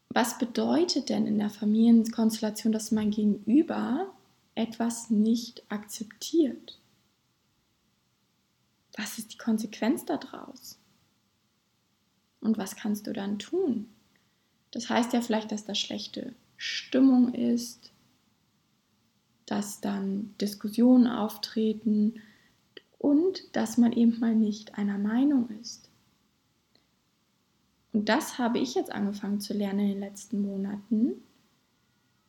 Was 0.10 0.38
bedeutet 0.38 1.10
denn 1.10 1.26
in 1.26 1.40
der 1.40 1.50
Familienkonstellation, 1.50 2.74
dass 2.74 2.92
mein 2.92 3.12
Gegenüber 3.12 4.12
etwas 4.56 5.10
nicht 5.10 5.64
akzeptiert? 5.70 6.80
Was 8.98 9.18
ist 9.18 9.34
die 9.34 9.38
Konsequenz 9.38 10.06
daraus? 10.06 10.78
Und 12.42 12.58
was 12.58 12.76
kannst 12.76 13.08
du 13.08 13.14
dann 13.14 13.40
tun? 13.40 13.88
Das 14.72 14.90
heißt 14.90 15.14
ja 15.14 15.22
vielleicht, 15.22 15.52
dass 15.52 15.66
da 15.66 15.76
schlechte 15.76 16.34
Stimmung 16.58 17.34
ist, 17.34 17.81
dass 19.52 19.82
dann 19.82 20.34
Diskussionen 20.40 21.08
auftreten 21.08 22.22
und 22.98 23.54
dass 23.54 23.78
man 23.78 23.92
eben 23.92 24.18
mal 24.22 24.34
nicht 24.34 24.78
einer 24.78 24.98
Meinung 24.98 25.50
ist. 25.62 25.90
Und 27.92 28.08
das 28.08 28.38
habe 28.38 28.60
ich 28.60 28.76
jetzt 28.76 28.94
angefangen 28.94 29.42
zu 29.42 29.54
lernen 29.54 29.80
in 29.82 29.88
den 29.90 30.00
letzten 30.00 30.42
Monaten. 30.42 31.22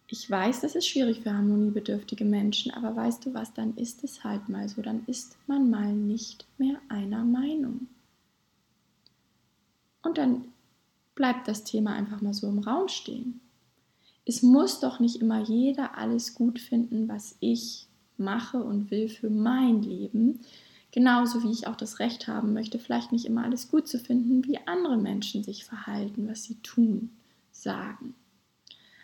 Ich 0.08 0.28
weiß, 0.28 0.62
das 0.62 0.74
ist 0.74 0.88
schwierig 0.88 1.20
für 1.20 1.32
harmoniebedürftige 1.32 2.24
Menschen, 2.24 2.72
aber 2.72 2.96
weißt 2.96 3.24
du 3.24 3.34
was, 3.34 3.54
dann 3.54 3.76
ist 3.76 4.02
es 4.02 4.24
halt 4.24 4.48
mal 4.48 4.68
so, 4.68 4.82
dann 4.82 5.04
ist 5.06 5.36
man 5.46 5.70
mal 5.70 5.92
nicht 5.92 6.44
mehr 6.58 6.80
einer 6.88 7.22
Meinung. 7.22 7.86
Und 10.02 10.18
dann 10.18 10.46
bleibt 11.14 11.46
das 11.46 11.62
Thema 11.62 11.92
einfach 11.92 12.20
mal 12.20 12.34
so 12.34 12.48
im 12.48 12.58
Raum 12.58 12.88
stehen 12.88 13.41
es 14.24 14.42
muss 14.42 14.80
doch 14.80 15.00
nicht 15.00 15.16
immer 15.16 15.40
jeder 15.40 15.98
alles 15.98 16.34
gut 16.34 16.60
finden, 16.60 17.08
was 17.08 17.36
ich 17.40 17.86
mache 18.16 18.62
und 18.62 18.90
will 18.90 19.08
für 19.08 19.30
mein 19.30 19.82
Leben. 19.82 20.40
Genauso 20.92 21.42
wie 21.42 21.50
ich 21.50 21.66
auch 21.66 21.76
das 21.76 21.98
Recht 21.98 22.28
haben 22.28 22.52
möchte, 22.52 22.78
vielleicht 22.78 23.12
nicht 23.12 23.24
immer 23.24 23.44
alles 23.44 23.70
gut 23.70 23.88
zu 23.88 23.98
finden, 23.98 24.44
wie 24.44 24.58
andere 24.66 24.96
Menschen 24.96 25.42
sich 25.42 25.64
verhalten, 25.64 26.28
was 26.28 26.44
sie 26.44 26.56
tun, 26.56 27.10
sagen. 27.50 28.14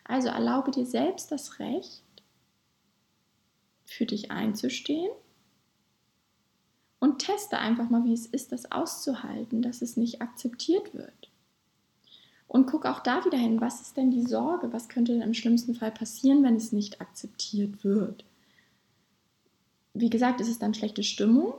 Also 0.05 0.29
erlaube 0.29 0.71
dir 0.71 0.87
selbst 0.87 1.33
das 1.33 1.59
Recht, 1.59 2.03
für 3.85 4.05
dich 4.05 4.31
einzustehen 4.31 5.11
und 6.99 7.21
teste 7.21 7.59
einfach 7.59 7.89
mal, 7.89 8.05
wie 8.05 8.13
es 8.13 8.27
ist, 8.27 8.53
das 8.53 8.71
auszuhalten, 8.71 9.63
dass 9.63 9.83
es 9.83 9.97
nicht 9.97 10.21
akzeptiert 10.21 10.95
wird. 10.95 11.31
Und 12.49 12.67
guck 12.67 12.87
auch 12.87 13.01
da 13.01 13.25
wieder 13.27 13.37
hin, 13.37 13.61
was 13.61 13.83
ist 13.83 13.99
denn 13.99 14.11
die 14.11 14.27
Sorge? 14.27 14.73
Was 14.73 14.89
könnte 14.89 15.13
denn 15.13 15.21
im 15.21 15.35
schlimmsten 15.35 15.75
Fall 15.75 15.93
passieren, 15.93 16.43
wenn 16.43 16.57
es 16.57 16.73
nicht 16.73 17.01
akzeptiert 17.01 17.85
wird? 17.85 18.25
Wie 19.93 20.09
gesagt, 20.09 20.41
ist 20.41 20.49
es 20.49 20.59
dann 20.59 20.73
schlechte 20.73 21.03
Stimmung? 21.03 21.55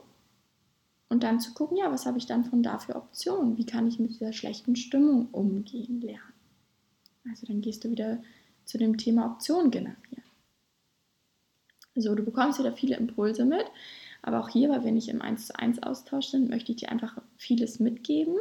Und 1.08 1.24
dann 1.24 1.40
zu 1.40 1.54
gucken, 1.54 1.78
ja, 1.78 1.92
was 1.92 2.06
habe 2.06 2.18
ich 2.18 2.26
dann 2.26 2.44
von 2.44 2.64
da 2.64 2.80
für 2.80 2.96
Optionen? 2.96 3.58
Wie 3.58 3.66
kann 3.66 3.88
ich 3.88 4.00
mit 4.00 4.12
dieser 4.12 4.34
schlechten 4.34 4.76
Stimmung 4.76 5.28
umgehen 5.32 6.02
lernen? 6.02 6.34
Also 7.30 7.46
dann 7.46 7.62
gehst 7.62 7.84
du 7.84 7.92
wieder 7.92 8.22
zu 8.66 8.78
dem 8.78 8.98
Thema 8.98 9.28
Optionen 9.28 9.72
generieren. 9.72 10.24
So, 11.96 12.16
du 12.16 12.24
bekommst 12.24 12.60
wieder 12.60 12.74
viele 12.74 12.98
Impulse 12.98 13.46
mit, 13.46 13.66
aber 14.22 14.40
auch 14.40 14.50
hier, 14.50 14.70
weil 14.70 14.84
wir 14.84 14.92
nicht 14.92 15.10
im 15.10 15.22
1 15.22 15.48
zu 15.48 15.60
1 15.60 15.84
Austausch 15.84 16.28
sind, 16.28 16.50
möchte 16.50 16.72
ich 16.72 16.78
dir 16.78 16.90
einfach 16.90 17.18
vieles 17.38 17.80
mitgeben 17.80 18.38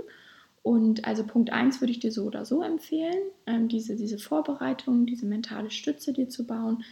und 0.68 1.06
also 1.06 1.24
Punkt 1.24 1.50
1 1.50 1.80
würde 1.80 1.92
ich 1.92 1.98
dir 1.98 2.12
so 2.12 2.26
oder 2.26 2.44
so 2.44 2.62
empfehlen, 2.62 3.22
ähm, 3.46 3.68
diese, 3.68 3.96
diese 3.96 4.18
Vorbereitung, 4.18 5.06
diese 5.06 5.24
mentale 5.24 5.70
Stütze 5.70 6.12
dir 6.12 6.28
zu 6.28 6.46
bauen. 6.46 6.84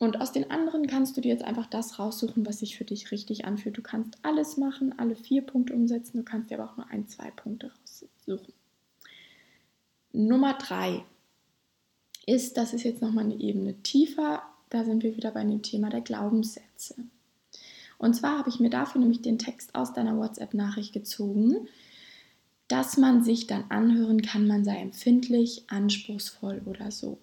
Und 0.00 0.20
aus 0.20 0.32
den 0.32 0.50
anderen 0.50 0.88
kannst 0.88 1.16
du 1.16 1.20
dir 1.20 1.28
jetzt 1.28 1.44
einfach 1.44 1.66
das 1.66 2.00
raussuchen, 2.00 2.44
was 2.44 2.58
sich 2.58 2.76
für 2.76 2.84
dich 2.84 3.12
richtig 3.12 3.44
anfühlt. 3.44 3.78
Du 3.78 3.82
kannst 3.82 4.18
alles 4.22 4.56
machen, 4.56 4.98
alle 4.98 5.14
vier 5.14 5.42
Punkte 5.42 5.74
umsetzen, 5.74 6.16
du 6.16 6.24
kannst 6.24 6.50
dir 6.50 6.58
aber 6.58 6.72
auch 6.72 6.76
nur 6.76 6.88
ein, 6.88 7.06
zwei 7.06 7.30
Punkte 7.30 7.70
raussuchen. 7.70 8.52
Nummer 10.12 10.54
drei 10.54 11.04
ist, 12.26 12.56
das 12.56 12.74
ist 12.74 12.82
jetzt 12.82 13.00
nochmal 13.00 13.26
eine 13.26 13.38
Ebene 13.38 13.80
tiefer, 13.84 14.42
da 14.70 14.82
sind 14.82 15.04
wir 15.04 15.16
wieder 15.16 15.30
bei 15.30 15.44
dem 15.44 15.62
Thema 15.62 15.88
der 15.88 16.00
Glaubenssätze. 16.00 16.96
Und 17.96 18.14
zwar 18.14 18.38
habe 18.38 18.48
ich 18.48 18.58
mir 18.58 18.70
dafür 18.70 19.00
nämlich 19.00 19.22
den 19.22 19.38
Text 19.38 19.76
aus 19.76 19.92
deiner 19.92 20.16
WhatsApp-Nachricht 20.16 20.92
gezogen, 20.92 21.68
dass 22.70 22.96
man 22.96 23.24
sich 23.24 23.48
dann 23.48 23.64
anhören 23.68 24.22
kann, 24.22 24.46
man 24.46 24.64
sei 24.64 24.76
empfindlich, 24.76 25.64
anspruchsvoll 25.66 26.62
oder 26.66 26.92
so. 26.92 27.18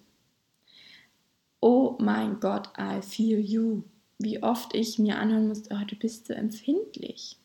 Oh 1.60 1.96
mein 1.98 2.38
Gott, 2.38 2.68
I 2.78 3.00
feel 3.00 3.40
you. 3.40 3.82
Wie 4.18 4.42
oft 4.42 4.74
ich 4.74 4.98
mir 4.98 5.18
anhören 5.18 5.48
musste, 5.48 5.74
oh, 5.74 5.84
du 5.86 5.96
bist 5.96 6.26
so 6.26 6.34
empfindlich. 6.34 7.38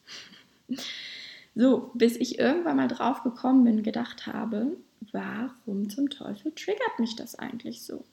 so, 1.56 1.92
bis 1.94 2.18
ich 2.18 2.40
irgendwann 2.40 2.76
mal 2.76 2.90
drauf 2.90 3.24
gekommen 3.24 3.64
bin, 3.64 3.84
gedacht 3.84 4.28
habe, 4.28 4.76
warum 5.14 5.90
zum 5.90 6.10
Teufel 6.10 6.52
triggert 6.52 7.00
mich 7.00 7.16
das 7.16 7.36
eigentlich 7.36 7.84
so? 7.84 8.04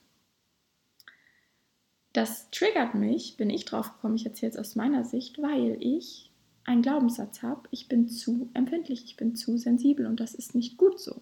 Das 2.13 2.49
triggert 2.53 2.95
mich, 2.95 3.37
bin 3.37 3.51
ich 3.51 3.65
drauf 3.65 3.95
gekommen, 3.95 4.15
ich 4.15 4.27
erzähle 4.27 4.53
es 4.53 4.59
aus 4.59 4.77
meiner 4.77 5.05
Sicht, 5.05 5.43
weil 5.43 5.77
ich 5.81 6.30
einen 6.71 6.83
Glaubenssatz 6.83 7.43
habe, 7.43 7.63
ich 7.71 7.89
bin 7.89 8.09
zu 8.09 8.49
empfindlich, 8.55 9.05
ich 9.05 9.17
bin 9.17 9.35
zu 9.35 9.59
sensibel 9.59 10.07
und 10.07 10.21
das 10.21 10.35
ist 10.35 10.55
nicht 10.55 10.79
gut 10.79 11.01
so. 11.01 11.21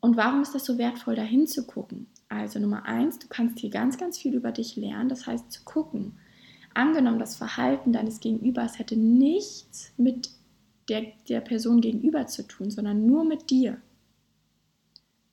Und 0.00 0.16
warum 0.16 0.42
ist 0.42 0.54
das 0.54 0.64
so 0.64 0.78
wertvoll, 0.78 1.14
da 1.14 1.22
hinzugucken? 1.22 2.06
Also 2.28 2.58
Nummer 2.58 2.86
eins, 2.86 3.18
du 3.18 3.28
kannst 3.28 3.60
hier 3.60 3.70
ganz, 3.70 3.98
ganz 3.98 4.18
viel 4.18 4.34
über 4.34 4.50
dich 4.52 4.76
lernen. 4.76 5.08
Das 5.08 5.26
heißt, 5.26 5.52
zu 5.52 5.62
gucken. 5.64 6.18
Angenommen, 6.74 7.18
das 7.18 7.36
Verhalten 7.36 7.92
deines 7.92 8.20
Gegenübers 8.20 8.78
hätte 8.78 8.96
nichts 8.96 9.92
mit 9.96 10.30
der, 10.88 11.12
der 11.28 11.40
Person 11.40 11.80
gegenüber 11.80 12.26
zu 12.26 12.46
tun, 12.46 12.70
sondern 12.70 13.06
nur 13.06 13.24
mit 13.24 13.50
dir. 13.50 13.80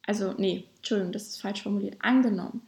Also, 0.05 0.33
nee, 0.37 0.65
Entschuldigung, 0.77 1.13
das 1.13 1.29
ist 1.29 1.41
falsch 1.41 1.63
formuliert. 1.63 1.97
Angenommen, 1.99 2.61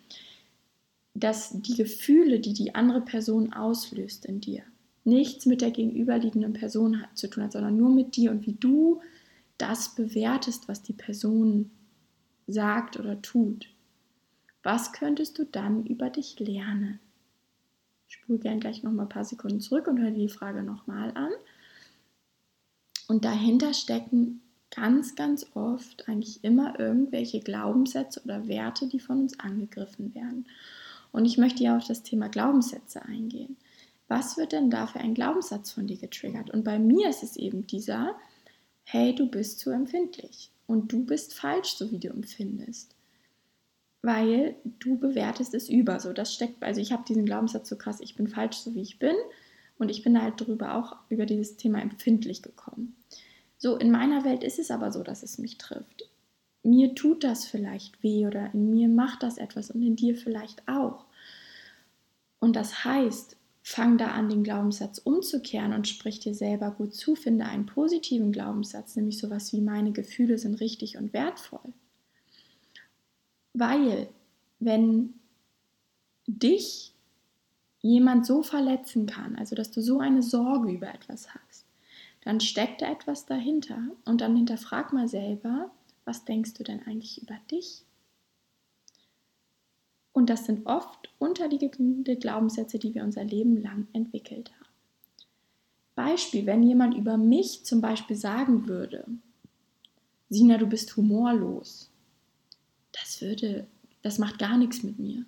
dass 1.14 1.52
die 1.62 1.76
Gefühle, 1.76 2.40
die 2.40 2.54
die 2.54 2.74
andere 2.74 3.02
Person 3.02 3.54
auslöst 3.54 4.26
in 4.26 4.42
dir, 4.42 4.64
nichts 5.04 5.46
mit 5.46 5.62
der 5.62 5.72
gegenüberliegenden 5.72 6.54
Person 6.54 7.04
zu 7.14 7.30
tun 7.30 7.44
hat, 7.44 7.54
sondern 7.54 7.78
nur 7.78 7.90
mit 7.90 8.16
dir 8.16 8.32
und 8.32 8.46
wie 8.46 8.54
du 8.54 9.02
das 9.58 9.96
bewertest, 9.96 10.68
was 10.68 10.82
die 10.84 10.94
Person 10.94 11.72
sagt 12.48 13.00
oder 13.00 13.22
tut. 13.22 13.70
Was 14.64 14.94
könntest 14.94 15.40
du 15.40 15.46
dann 15.46 15.86
über 15.86 16.10
dich 16.10 16.40
lernen? 16.40 17.00
Ich 18.08 18.16
spule 18.16 18.40
gern 18.40 18.60
gleich 18.60 18.84
noch 18.84 18.92
mal 18.92 19.04
ein 19.04 19.10
paar 19.10 19.26
Sekunden 19.26 19.62
zurück 19.62 19.88
und 19.88 20.00
höre 20.00 20.12
die 20.12 20.30
Frage 20.30 20.64
nochmal 20.64 21.12
an. 21.16 21.32
Und 23.08 23.26
dahinter 23.26 23.74
stecken 23.74 24.42
ganz, 24.70 25.16
ganz 25.16 25.46
oft 25.54 26.08
eigentlich 26.08 26.44
immer 26.44 26.80
irgendwelche 26.80 27.40
Glaubenssätze 27.40 28.22
oder 28.24 28.48
Werte, 28.48 28.88
die 28.88 29.00
von 29.00 29.22
uns 29.22 29.40
angegriffen 29.40 30.14
werden. 30.14 30.46
Und 31.12 31.26
ich 31.26 31.38
möchte 31.38 31.64
ja 31.64 31.78
auf 31.78 31.88
das 31.88 32.04
Thema 32.04 32.30
Glaubenssätze 32.30 33.04
eingehen 33.04 33.58
was 34.12 34.36
wird 34.36 34.52
denn 34.52 34.70
da 34.70 34.88
für 34.88 35.00
ein 35.00 35.14
Glaubenssatz 35.14 35.72
von 35.72 35.88
dir 35.88 35.96
getriggert? 35.96 36.50
Und 36.50 36.66
bei 36.66 36.78
mir 36.78 37.08
ist 37.08 37.24
es 37.24 37.38
eben 37.38 37.66
dieser, 37.66 38.18
hey, 38.84 39.16
du 39.16 39.26
bist 39.26 39.60
zu 39.60 39.70
empfindlich 39.70 40.52
und 40.68 40.92
du 40.92 41.06
bist 41.06 41.34
falsch, 41.34 41.76
so 41.76 41.90
wie 41.92 41.98
du 41.98 42.10
empfindest. 42.10 42.94
Weil 44.02 44.58
du 44.80 44.98
bewertest 44.98 45.54
es 45.54 45.70
über. 45.70 46.02
So, 46.02 46.12
das 46.12 46.34
steckt, 46.34 46.62
also 46.62 46.82
ich 46.82 46.92
habe 46.92 47.06
diesen 47.08 47.26
Glaubenssatz 47.26 47.70
so 47.70 47.78
krass, 47.78 48.02
ich 48.02 48.16
bin 48.16 48.28
falsch, 48.28 48.58
so 48.58 48.76
wie 48.76 48.82
ich 48.82 49.00
bin. 49.00 49.16
Und 49.78 49.90
ich 49.90 50.04
bin 50.04 50.22
halt 50.22 50.42
darüber 50.42 50.76
auch 50.76 50.98
über 51.08 51.26
dieses 51.26 51.56
Thema 51.56 51.82
empfindlich 51.82 52.42
gekommen. 52.42 52.98
So, 53.58 53.78
in 53.78 53.92
meiner 53.92 54.26
Welt 54.26 54.44
ist 54.44 54.60
es 54.60 54.72
aber 54.72 54.92
so, 54.92 55.04
dass 55.04 55.24
es 55.24 55.38
mich 55.38 55.58
trifft. 55.58 56.10
Mir 56.64 56.96
tut 56.96 57.24
das 57.24 57.46
vielleicht 57.46 58.04
weh 58.04 58.28
oder 58.28 58.54
in 58.54 58.72
mir 58.72 58.90
macht 58.90 59.24
das 59.24 59.38
etwas 59.38 59.72
und 59.72 59.82
in 59.82 59.96
dir 59.96 60.18
vielleicht 60.18 60.68
auch. 60.68 61.06
Und 62.40 62.58
das 62.58 62.84
heißt, 62.84 63.38
Fang 63.72 63.98
da 63.98 64.08
an, 64.08 64.28
den 64.28 64.44
Glaubenssatz 64.44 64.98
umzukehren 64.98 65.72
und 65.72 65.88
sprich 65.88 66.20
dir 66.20 66.36
selber 66.36 66.72
gut 66.72 66.94
zu. 66.94 67.16
Finde 67.16 67.46
einen 67.46 67.66
positiven 67.66 68.34
Glaubenssatz, 68.34 68.98
nämlich 68.98 69.18
sowas 69.18 69.54
wie 69.54 69.62
meine 69.62 69.94
Gefühle 69.94 70.38
sind 70.38 70.60
richtig 70.60 70.98
und 70.98 71.14
wertvoll. 71.14 71.72
Weil, 73.54 74.10
wenn 74.60 75.14
dich 76.28 76.94
jemand 77.80 78.26
so 78.26 78.44
verletzen 78.44 79.06
kann, 79.06 79.38
also 79.38 79.56
dass 79.56 79.72
du 79.72 79.82
so 79.82 80.00
eine 80.00 80.22
Sorge 80.22 80.70
über 80.70 80.94
etwas 80.94 81.34
hast, 81.34 81.66
dann 82.26 82.42
steckt 82.42 82.82
da 82.82 82.92
etwas 82.92 83.26
dahinter 83.26 83.80
und 84.04 84.20
dann 84.20 84.36
hinterfrag 84.36 84.92
mal 84.92 85.08
selber, 85.08 85.72
was 86.04 86.26
denkst 86.26 86.56
du 86.56 86.64
denn 86.64 86.86
eigentlich 86.86 87.22
über 87.24 87.38
dich? 87.50 87.86
Und 90.22 90.30
das 90.30 90.46
sind 90.46 90.68
oft 90.68 91.10
unterliegende 91.18 92.16
Glaubenssätze, 92.16 92.78
die 92.78 92.94
wir 92.94 93.04
unser 93.04 93.24
Leben 93.24 93.60
lang 93.60 93.88
entwickelt 93.92 94.52
haben. 94.52 94.70
Beispiel, 95.96 96.46
wenn 96.46 96.62
jemand 96.62 96.96
über 96.96 97.18
mich 97.18 97.66
zum 97.66 97.82
Beispiel 97.82 98.16
sagen 98.16 98.68
würde, 98.68 99.04
Sina, 100.30 100.60
du 100.60 100.68
bist 100.68 100.96
humorlos, 100.96 101.90
das 102.92 103.20
würde, 103.20 103.66
das 104.04 104.20
macht 104.20 104.38
gar 104.38 104.60
nichts 104.60 104.84
mit 104.84 105.00
mir. 105.00 105.26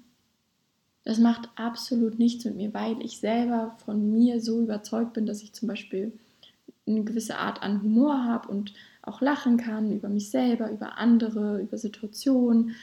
Das 1.06 1.18
macht 1.18 1.50
absolut 1.56 2.20
nichts 2.20 2.46
mit 2.46 2.56
mir, 2.56 2.72
weil 2.76 3.02
ich 3.02 3.18
selber 3.18 3.76
von 3.84 4.12
mir 4.12 4.42
so 4.42 4.62
überzeugt 4.62 5.14
bin, 5.14 5.26
dass 5.26 5.42
ich 5.42 5.54
zum 5.54 5.70
Beispiel 5.70 6.14
eine 6.86 7.04
gewisse 7.04 7.40
Art 7.40 7.64
an 7.64 7.82
Humor 7.82 8.26
habe 8.26 8.48
und 8.48 8.76
auch 9.02 9.22
lachen 9.22 9.58
kann 9.58 9.92
über 9.92 10.08
mich 10.08 10.30
selber, 10.30 10.70
über 10.70 11.00
andere, 11.00 11.62
über 11.62 11.80
Situationen. 11.80 12.76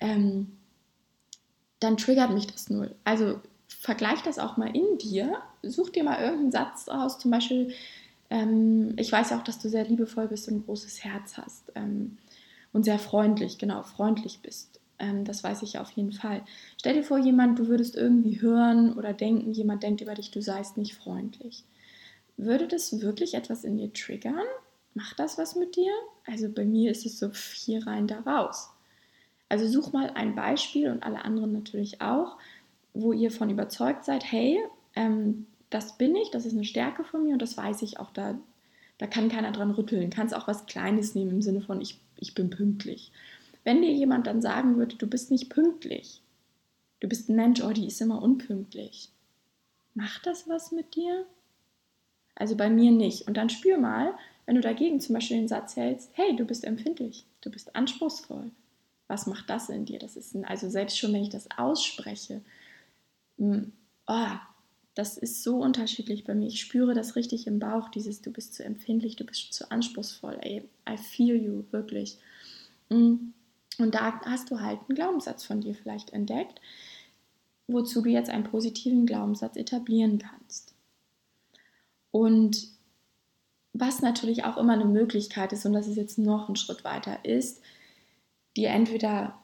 Ähm, 0.00 0.56
dann 1.80 1.96
triggert 1.96 2.32
mich 2.32 2.46
das 2.46 2.70
null. 2.70 2.94
Also 3.04 3.40
vergleich 3.68 4.22
das 4.22 4.38
auch 4.38 4.56
mal 4.56 4.74
in 4.74 4.98
dir. 4.98 5.38
Such 5.62 5.90
dir 5.90 6.04
mal 6.04 6.20
irgendeinen 6.20 6.52
Satz 6.52 6.88
aus, 6.88 7.18
zum 7.18 7.30
Beispiel, 7.30 7.72
ähm, 8.30 8.94
ich 8.96 9.10
weiß 9.10 9.32
auch, 9.32 9.42
dass 9.42 9.58
du 9.58 9.68
sehr 9.68 9.84
liebevoll 9.84 10.28
bist 10.28 10.48
und 10.48 10.56
ein 10.56 10.64
großes 10.64 11.04
Herz 11.04 11.36
hast 11.36 11.72
ähm, 11.74 12.18
und 12.72 12.84
sehr 12.84 12.98
freundlich, 12.98 13.58
genau, 13.58 13.82
freundlich 13.82 14.40
bist. 14.42 14.80
Ähm, 14.98 15.24
das 15.24 15.44
weiß 15.44 15.62
ich 15.62 15.78
auf 15.78 15.90
jeden 15.92 16.12
Fall. 16.12 16.42
Stell 16.78 16.94
dir 16.94 17.04
vor, 17.04 17.18
jemand, 17.18 17.58
du 17.58 17.68
würdest 17.68 17.96
irgendwie 17.96 18.40
hören 18.40 18.94
oder 18.94 19.12
denken, 19.12 19.52
jemand 19.52 19.82
denkt 19.82 20.00
über 20.00 20.14
dich, 20.14 20.30
du 20.30 20.40
seist 20.42 20.76
nicht 20.76 20.94
freundlich. 20.94 21.64
Würde 22.36 22.66
das 22.66 23.00
wirklich 23.00 23.34
etwas 23.34 23.64
in 23.64 23.78
dir 23.78 23.92
triggern? 23.92 24.44
Macht 24.94 25.18
das 25.18 25.38
was 25.38 25.56
mit 25.56 25.76
dir? 25.76 25.92
Also 26.26 26.48
bei 26.48 26.64
mir 26.64 26.90
ist 26.90 27.06
es 27.06 27.18
so 27.18 27.30
hier 27.32 27.86
rein, 27.86 28.06
da 28.06 28.20
raus. 28.20 28.70
Also 29.48 29.68
such 29.68 29.92
mal 29.92 30.10
ein 30.10 30.34
Beispiel 30.34 30.90
und 30.90 31.02
alle 31.02 31.24
anderen 31.24 31.52
natürlich 31.52 32.00
auch, 32.00 32.36
wo 32.94 33.12
ihr 33.12 33.30
von 33.30 33.50
überzeugt 33.50 34.04
seid, 34.04 34.24
hey, 34.30 34.58
ähm, 34.94 35.46
das 35.70 35.98
bin 35.98 36.16
ich, 36.16 36.30
das 36.30 36.46
ist 36.46 36.54
eine 36.54 36.64
Stärke 36.64 37.04
von 37.04 37.24
mir 37.24 37.34
und 37.34 37.42
das 37.42 37.56
weiß 37.56 37.82
ich 37.82 37.98
auch, 38.00 38.10
da, 38.10 38.38
da 38.98 39.06
kann 39.06 39.28
keiner 39.28 39.52
dran 39.52 39.70
rütteln. 39.70 40.10
Kannst 40.10 40.34
auch 40.34 40.48
was 40.48 40.66
Kleines 40.66 41.14
nehmen 41.14 41.32
im 41.32 41.42
Sinne 41.42 41.60
von, 41.60 41.80
ich, 41.80 42.00
ich 42.16 42.34
bin 42.34 42.50
pünktlich. 42.50 43.12
Wenn 43.64 43.82
dir 43.82 43.92
jemand 43.92 44.26
dann 44.26 44.40
sagen 44.40 44.76
würde, 44.76 44.96
du 44.96 45.06
bist 45.06 45.30
nicht 45.30 45.50
pünktlich, 45.50 46.22
du 47.00 47.08
bist 47.08 47.28
ein 47.28 47.36
Mensch, 47.36 47.62
oh, 47.62 47.72
die 47.72 47.86
ist 47.86 48.00
immer 48.00 48.22
unpünktlich, 48.22 49.10
macht 49.94 50.26
das 50.26 50.48
was 50.48 50.72
mit 50.72 50.94
dir? 50.94 51.26
Also 52.34 52.56
bei 52.56 52.70
mir 52.70 52.92
nicht. 52.92 53.26
Und 53.26 53.36
dann 53.36 53.50
spür 53.50 53.78
mal, 53.78 54.14
wenn 54.44 54.54
du 54.54 54.60
dagegen 54.60 55.00
zum 55.00 55.14
Beispiel 55.14 55.38
den 55.38 55.48
Satz 55.48 55.76
hältst, 55.76 56.10
hey, 56.12 56.36
du 56.36 56.44
bist 56.44 56.64
empfindlich, 56.64 57.24
du 57.40 57.50
bist 57.50 57.74
anspruchsvoll. 57.74 58.50
Was 59.08 59.26
macht 59.26 59.48
das 59.50 59.68
in 59.68 59.84
dir? 59.84 59.98
Das 59.98 60.16
ist 60.16 60.34
ein, 60.34 60.44
also 60.44 60.68
selbst 60.68 60.98
schon, 60.98 61.12
wenn 61.12 61.22
ich 61.22 61.30
das 61.30 61.48
ausspreche, 61.56 62.42
hm, 63.38 63.72
oh, 64.06 64.36
das 64.94 65.18
ist 65.18 65.42
so 65.42 65.58
unterschiedlich 65.58 66.24
bei 66.24 66.34
mir. 66.34 66.48
Ich 66.48 66.60
spüre 66.60 66.94
das 66.94 67.16
richtig 67.16 67.46
im 67.46 67.58
Bauch, 67.58 67.90
dieses 67.90 68.22
du 68.22 68.32
bist 68.32 68.54
zu 68.54 68.64
empfindlich, 68.64 69.16
du 69.16 69.24
bist 69.24 69.52
zu 69.52 69.70
anspruchsvoll. 69.70 70.38
Ey, 70.40 70.68
I 70.88 70.96
feel 70.96 71.36
you, 71.36 71.64
wirklich. 71.70 72.18
Hm, 72.88 73.34
und 73.78 73.94
da 73.94 74.20
hast 74.22 74.50
du 74.50 74.60
halt 74.60 74.80
einen 74.88 74.96
Glaubenssatz 74.96 75.44
von 75.44 75.60
dir 75.60 75.74
vielleicht 75.74 76.14
entdeckt, 76.14 76.60
wozu 77.68 78.00
du 78.00 78.08
jetzt 78.08 78.30
einen 78.30 78.44
positiven 78.44 79.06
Glaubenssatz 79.06 79.56
etablieren 79.56 80.18
kannst. 80.18 80.74
Und 82.10 82.68
was 83.74 84.00
natürlich 84.00 84.44
auch 84.44 84.56
immer 84.56 84.72
eine 84.72 84.86
Möglichkeit 84.86 85.52
ist, 85.52 85.66
und 85.66 85.74
das 85.74 85.88
ist 85.88 85.96
jetzt 85.96 86.16
noch 86.16 86.48
ein 86.48 86.56
Schritt 86.56 86.84
weiter, 86.84 87.22
ist, 87.24 87.60
dir 88.56 88.70
entweder, 88.70 89.38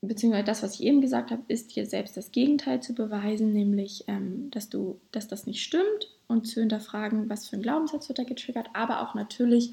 beziehungsweise 0.00 0.44
das, 0.44 0.62
was 0.62 0.74
ich 0.74 0.82
eben 0.82 1.00
gesagt 1.00 1.30
habe, 1.30 1.42
ist 1.48 1.76
dir 1.76 1.86
selbst 1.86 2.16
das 2.16 2.32
Gegenteil 2.32 2.80
zu 2.82 2.94
beweisen, 2.94 3.52
nämlich, 3.52 4.04
ähm, 4.08 4.50
dass 4.50 4.68
du, 4.68 5.00
dass 5.12 5.28
das 5.28 5.46
nicht 5.46 5.62
stimmt 5.62 6.08
und 6.26 6.46
zu 6.46 6.60
hinterfragen, 6.60 7.28
was 7.28 7.48
für 7.48 7.56
ein 7.56 7.62
Glaubenssatz 7.62 8.08
wird 8.08 8.18
da 8.18 8.24
getriggert, 8.24 8.68
aber 8.72 9.02
auch 9.02 9.14
natürlich, 9.14 9.72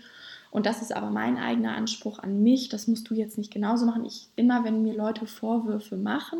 und 0.51 0.65
das 0.65 0.81
ist 0.81 0.95
aber 0.95 1.09
mein 1.09 1.37
eigener 1.37 1.75
Anspruch 1.75 2.19
an 2.19 2.43
mich, 2.43 2.69
das 2.69 2.87
musst 2.87 3.09
du 3.09 3.13
jetzt 3.13 3.37
nicht 3.37 3.53
genauso 3.53 3.85
machen. 3.85 4.05
Ich 4.05 4.29
immer, 4.35 4.63
wenn 4.63 4.81
mir 4.81 4.95
Leute 4.95 5.25
Vorwürfe 5.25 5.97
machen, 5.97 6.39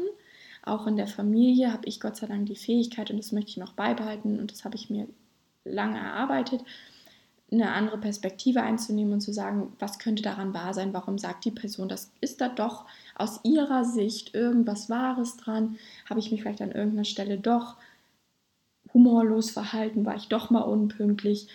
auch 0.63 0.87
in 0.87 0.97
der 0.97 1.07
Familie, 1.07 1.71
habe 1.71 1.87
ich 1.87 1.99
Gott 1.99 2.17
sei 2.17 2.27
Dank 2.27 2.45
die 2.47 2.55
Fähigkeit 2.55 3.09
und 3.09 3.17
das 3.17 3.31
möchte 3.31 3.51
ich 3.51 3.57
noch 3.57 3.73
beibehalten 3.73 4.39
und 4.39 4.51
das 4.51 4.65
habe 4.65 4.75
ich 4.75 4.89
mir 4.89 5.07
lange 5.63 5.97
erarbeitet, 5.97 6.61
eine 7.51 7.71
andere 7.71 7.97
Perspektive 7.97 8.62
einzunehmen 8.62 9.13
und 9.13 9.21
zu 9.21 9.33
sagen, 9.33 9.71
was 9.79 9.99
könnte 9.99 10.21
daran 10.21 10.53
wahr 10.53 10.73
sein, 10.73 10.93
warum 10.93 11.17
sagt 11.17 11.45
die 11.45 11.51
Person, 11.51 11.88
das? 11.88 12.12
Ist 12.19 12.41
da 12.41 12.49
doch 12.49 12.86
aus 13.15 13.39
ihrer 13.43 13.86
Sicht 13.86 14.36
irgendwas 14.36 14.89
Wahres 14.89 15.38
dran, 15.38 15.77
habe 16.10 16.19
ich 16.19 16.31
mich 16.31 16.41
vielleicht 16.41 16.62
an 16.62 16.71
irgendeiner 16.71 17.05
Stelle 17.05 17.38
doch 17.38 17.77
humorlos 18.93 19.51
verhalten, 19.51 20.05
war 20.05 20.15
ich 20.15 20.27
doch 20.27 20.49
mal 20.49 20.62
unpünktlich, 20.62 21.47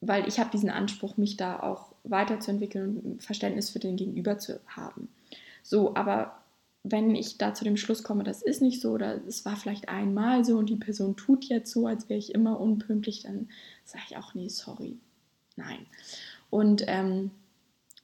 weil 0.00 0.28
ich 0.28 0.38
habe 0.38 0.50
diesen 0.50 0.70
Anspruch, 0.70 1.16
mich 1.16 1.36
da 1.36 1.60
auch 1.60 1.92
weiterzuentwickeln 2.04 2.98
und 2.98 3.22
Verständnis 3.22 3.70
für 3.70 3.80
den 3.80 3.96
Gegenüber 3.96 4.38
zu 4.38 4.60
haben. 4.68 5.08
So, 5.62 5.96
aber 5.96 6.36
wenn 6.84 7.16
ich 7.16 7.38
da 7.38 7.52
zu 7.52 7.64
dem 7.64 7.76
Schluss 7.76 8.04
komme, 8.04 8.22
das 8.22 8.42
ist 8.42 8.62
nicht 8.62 8.80
so 8.80 8.92
oder 8.92 9.20
es 9.26 9.44
war 9.44 9.56
vielleicht 9.56 9.88
einmal 9.88 10.44
so 10.44 10.56
und 10.56 10.70
die 10.70 10.76
Person 10.76 11.16
tut 11.16 11.44
jetzt 11.46 11.72
so, 11.72 11.86
als 11.88 12.08
wäre 12.08 12.18
ich 12.18 12.32
immer 12.32 12.60
unpünktlich, 12.60 13.22
dann 13.22 13.48
sage 13.84 14.04
ich 14.08 14.16
auch, 14.16 14.34
nee, 14.34 14.48
sorry, 14.48 14.96
nein. 15.56 15.86
Und 16.50 16.84
ähm, 16.86 17.30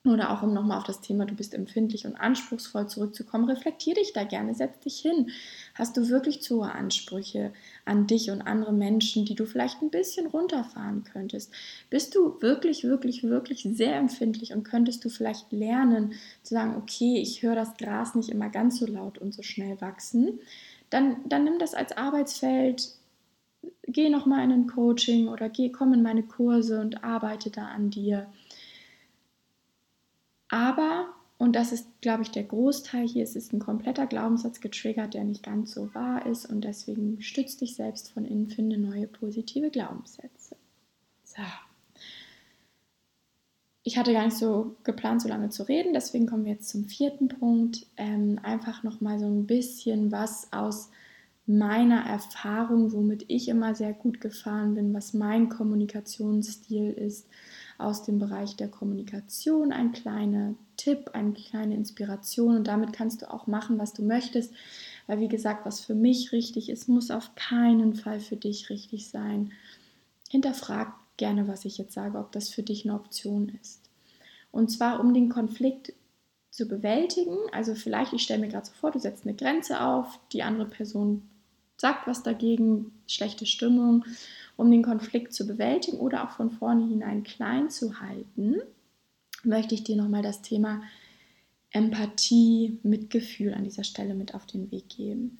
oder 0.05 0.33
auch 0.33 0.43
um 0.43 0.53
nochmal 0.53 0.79
auf 0.79 0.85
das 0.85 1.01
Thema, 1.01 1.27
du 1.27 1.35
bist 1.35 1.55
empfindlich 1.55 2.07
und 2.07 2.17
anspruchsvoll 2.17 2.89
zurückzukommen, 2.89 3.49
reflektier 3.49 3.95
dich 3.95 4.13
da 4.13 4.25
gerne, 4.25 4.53
setz 4.53 4.81
dich 4.81 4.99
hin. 4.99 5.31
Hast 5.77 5.97
du 5.97 6.09
wirklich 6.09 6.43
zu 6.43 6.57
hohe 6.57 6.73
Ansprüche 6.73 7.53
an 7.85 8.09
dich 8.09 8.33
und 8.33 8.43
andere 8.43 8.73
Menschen, 8.73 9.25
die 9.25 9.37
du 9.37 9.47
vielleicht 9.47 9.81
ein 9.81 9.91
bisschen 9.91 10.27
runterfahren 10.27 11.05
könntest? 11.05 11.53
Bist 11.89 12.17
du 12.17 12.43
wirklich, 12.43 12.83
wirklich, 12.83 13.23
wirklich 13.23 13.63
sehr 13.63 13.95
empfindlich 13.95 14.53
und 14.53 14.65
könntest 14.65 15.05
du 15.05 15.09
vielleicht 15.09 15.53
lernen 15.53 16.15
zu 16.43 16.55
sagen, 16.55 16.75
okay, 16.77 17.19
ich 17.19 17.45
höre 17.45 17.55
das 17.55 17.77
Gras 17.77 18.17
nicht 18.17 18.31
immer 18.31 18.49
ganz 18.49 18.81
so 18.81 18.87
laut 18.87 19.19
und 19.19 19.33
so 19.33 19.43
schnell 19.43 19.81
wachsen? 19.81 20.41
Dann, 20.91 21.19
dann 21.29 21.45
nimm 21.45 21.61
das 21.61 21.75
als 21.75 21.97
Arbeitsfeld, 21.97 22.91
geh 23.93 24.09
nochmal 24.09 24.45
in 24.45 24.53
ein 24.53 24.67
Coaching 24.67 25.29
oder 25.29 25.49
geh, 25.49 25.71
komm 25.71 25.95
in 25.95 26.03
meine 26.03 26.23
Kurse 26.23 26.81
und 26.81 27.05
arbeite 27.05 27.51
da 27.51 27.67
an 27.67 27.91
dir 27.91 28.27
aber, 30.53 31.09
und 31.39 31.57
das 31.57 31.73
ist, 31.73 31.87
glaube 32.03 32.23
ich, 32.23 32.31
der 32.31 32.45
Großteil 32.45 33.09
hier, 33.09 33.25
es 33.25 33.37
ist 33.37 33.55
ein 33.55 33.59
kompletter 33.59 34.07
Glaubenssatz 34.07 34.61
getriggert, 34.61 35.15
der 35.15 35.25
nicht 35.25 35.43
ganz 35.43 35.73
so 35.73 35.95
wahr 35.95 36.27
ist 36.27 36.45
und 36.45 36.61
deswegen 36.61 37.23
stütz 37.23 37.57
dich 37.57 37.75
selbst 37.75 38.13
von 38.13 38.27
innen, 38.27 38.51
finde 38.51 38.77
neue 38.77 39.07
positive 39.07 39.71
Glaubenssätze. 39.71 40.57
So. 41.25 41.43
Ich 43.83 43.97
hatte 43.97 44.13
gar 44.13 44.27
nicht 44.27 44.37
so 44.37 44.77
geplant, 44.85 45.23
so 45.23 45.29
lange 45.29 45.49
zu 45.49 45.63
reden, 45.63 45.95
deswegen 45.95 46.27
kommen 46.27 46.45
wir 46.45 46.53
jetzt 46.53 46.69
zum 46.69 46.85
vierten 46.85 47.29
Punkt. 47.29 47.87
Ähm, 47.97 48.39
einfach 48.43 48.83
nochmal 48.83 49.19
so 49.19 49.27
ein 49.27 49.47
bisschen 49.47 50.13
was 50.13 50.53
aus 50.53 50.91
meiner 51.47 52.07
Erfahrung, 52.07 52.93
womit 52.93 53.25
ich 53.29 53.49
immer 53.49 53.75
sehr 53.75 53.93
gut 53.93 54.21
gefahren 54.21 54.75
bin, 54.75 54.95
was 54.95 55.13
mein 55.13 55.49
Kommunikationsstil 55.49 56.93
ist, 56.93 57.27
aus 57.79 58.05
dem 58.05 58.19
Bereich 58.19 58.55
der 58.57 58.69
Kommunikation 58.69 59.73
ein 59.73 59.93
kleiner 59.93 60.55
Tipp, 60.77 61.11
eine 61.15 61.33
kleine 61.33 61.75
Inspiration 61.75 62.57
und 62.57 62.69
damit 62.69 62.93
kannst 62.93 63.23
du 63.23 63.31
auch 63.31 63.47
machen, 63.47 63.79
was 63.79 63.93
du 63.93 64.03
möchtest. 64.03 64.53
Weil 65.07 65.19
wie 65.19 65.29
gesagt, 65.29 65.67
was 65.67 65.81
für 65.81 65.95
mich 65.95 66.31
richtig 66.31 66.69
ist, 66.69 66.89
muss 66.89 67.11
auf 67.11 67.35
keinen 67.35 67.95
Fall 67.95 68.21
für 68.21 68.37
dich 68.37 68.71
richtig 68.71 69.09
sein. 69.09 69.51
Hinterfrag 70.31 70.95
gerne, 71.17 71.49
was 71.49 71.65
ich 71.65 71.77
jetzt 71.77 71.93
sage, 71.93 72.19
ob 72.19 72.31
das 72.33 72.49
für 72.51 72.63
dich 72.63 72.85
eine 72.85 72.95
Option 72.95 73.53
ist. 73.61 73.81
Und 74.53 74.71
zwar 74.71 75.01
um 75.01 75.13
den 75.13 75.29
Konflikt 75.29 75.93
zu 76.51 76.69
bewältigen. 76.69 77.37
Also 77.51 77.75
vielleicht, 77.75 78.13
ich 78.13 78.23
stelle 78.23 78.41
mir 78.41 78.49
gerade 78.49 78.67
so 78.67 78.73
vor, 78.73 78.93
du 78.93 79.01
setzt 79.01 79.27
eine 79.27 79.35
Grenze 79.35 79.81
auf, 79.81 80.21
die 80.33 80.43
andere 80.43 80.69
Person 80.69 81.29
sagt 81.77 82.07
was 82.07 82.23
dagegen, 82.23 82.93
schlechte 83.07 83.47
Stimmung 83.47 84.05
um 84.57 84.71
den 84.71 84.83
Konflikt 84.83 85.33
zu 85.33 85.47
bewältigen 85.47 85.99
oder 85.99 86.25
auch 86.25 86.31
von 86.31 86.51
vornherein 86.51 87.23
klein 87.23 87.71
zu 87.71 88.01
halten, 88.01 88.57
möchte 89.45 89.75
ich 89.75 89.83
dir 89.83 89.97
nochmal 89.97 90.23
das 90.23 90.43
Thema 90.43 90.83
Empathie, 91.71 92.79
Mitgefühl 92.83 93.55
an 93.55 93.65
dieser 93.65 93.85
Stelle 93.85 94.15
mit 94.15 94.35
auf 94.35 94.47
den 94.47 94.71
Weg 94.71 94.91
geben. 94.91 95.39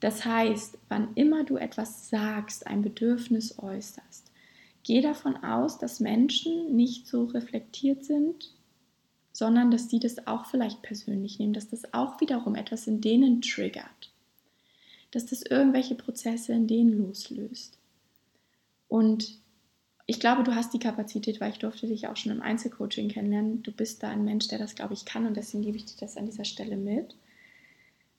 Das 0.00 0.24
heißt, 0.24 0.78
wann 0.88 1.14
immer 1.14 1.44
du 1.44 1.56
etwas 1.56 2.08
sagst, 2.08 2.66
ein 2.66 2.82
Bedürfnis 2.82 3.58
äußerst, 3.58 4.30
geh 4.84 5.00
davon 5.00 5.36
aus, 5.44 5.78
dass 5.78 6.00
Menschen 6.00 6.74
nicht 6.74 7.06
so 7.06 7.24
reflektiert 7.24 8.04
sind, 8.04 8.54
sondern 9.32 9.70
dass 9.70 9.88
sie 9.88 9.98
das 9.98 10.26
auch 10.26 10.46
vielleicht 10.46 10.82
persönlich 10.82 11.38
nehmen, 11.38 11.52
dass 11.52 11.68
das 11.68 11.92
auch 11.94 12.20
wiederum 12.20 12.54
etwas 12.54 12.86
in 12.86 13.00
denen 13.00 13.42
triggert. 13.42 14.11
Dass 15.12 15.26
das 15.26 15.42
irgendwelche 15.42 15.94
Prozesse 15.94 16.52
in 16.52 16.66
denen 16.66 16.98
loslöst. 16.98 17.78
Und 18.88 19.40
ich 20.06 20.18
glaube, 20.18 20.42
du 20.42 20.54
hast 20.54 20.74
die 20.74 20.78
Kapazität, 20.78 21.40
weil 21.40 21.52
ich 21.52 21.58
durfte 21.58 21.86
dich 21.86 22.08
auch 22.08 22.16
schon 22.16 22.32
im 22.32 22.42
Einzelcoaching 22.42 23.08
kennenlernen. 23.08 23.62
Du 23.62 23.70
bist 23.70 24.02
da 24.02 24.10
ein 24.10 24.24
Mensch, 24.24 24.48
der 24.48 24.58
das, 24.58 24.74
glaube 24.74 24.94
ich, 24.94 25.04
kann 25.04 25.26
und 25.26 25.36
deswegen 25.36 25.62
gebe 25.62 25.76
ich 25.76 25.86
dir 25.86 25.96
das 26.00 26.16
an 26.16 26.26
dieser 26.26 26.44
Stelle 26.44 26.76
mit. 26.76 27.14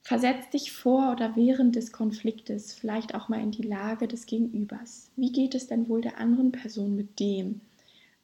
Versetz 0.01 0.49
dich 0.49 0.71
vor 0.71 1.12
oder 1.12 1.36
während 1.36 1.75
des 1.75 1.91
Konfliktes 1.91 2.73
vielleicht 2.73 3.15
auch 3.15 3.29
mal 3.29 3.41
in 3.41 3.51
die 3.51 3.63
Lage 3.63 4.08
des 4.08 4.25
Gegenübers. 4.25 5.10
Wie 5.15 5.32
geht 5.32 5.56
es 5.56 5.67
denn 5.67 5.88
wohl 5.88 6.01
der 6.01 6.17
anderen 6.17 6.51
Person 6.51 6.95
mit 6.95 7.19
dem, 7.19 7.62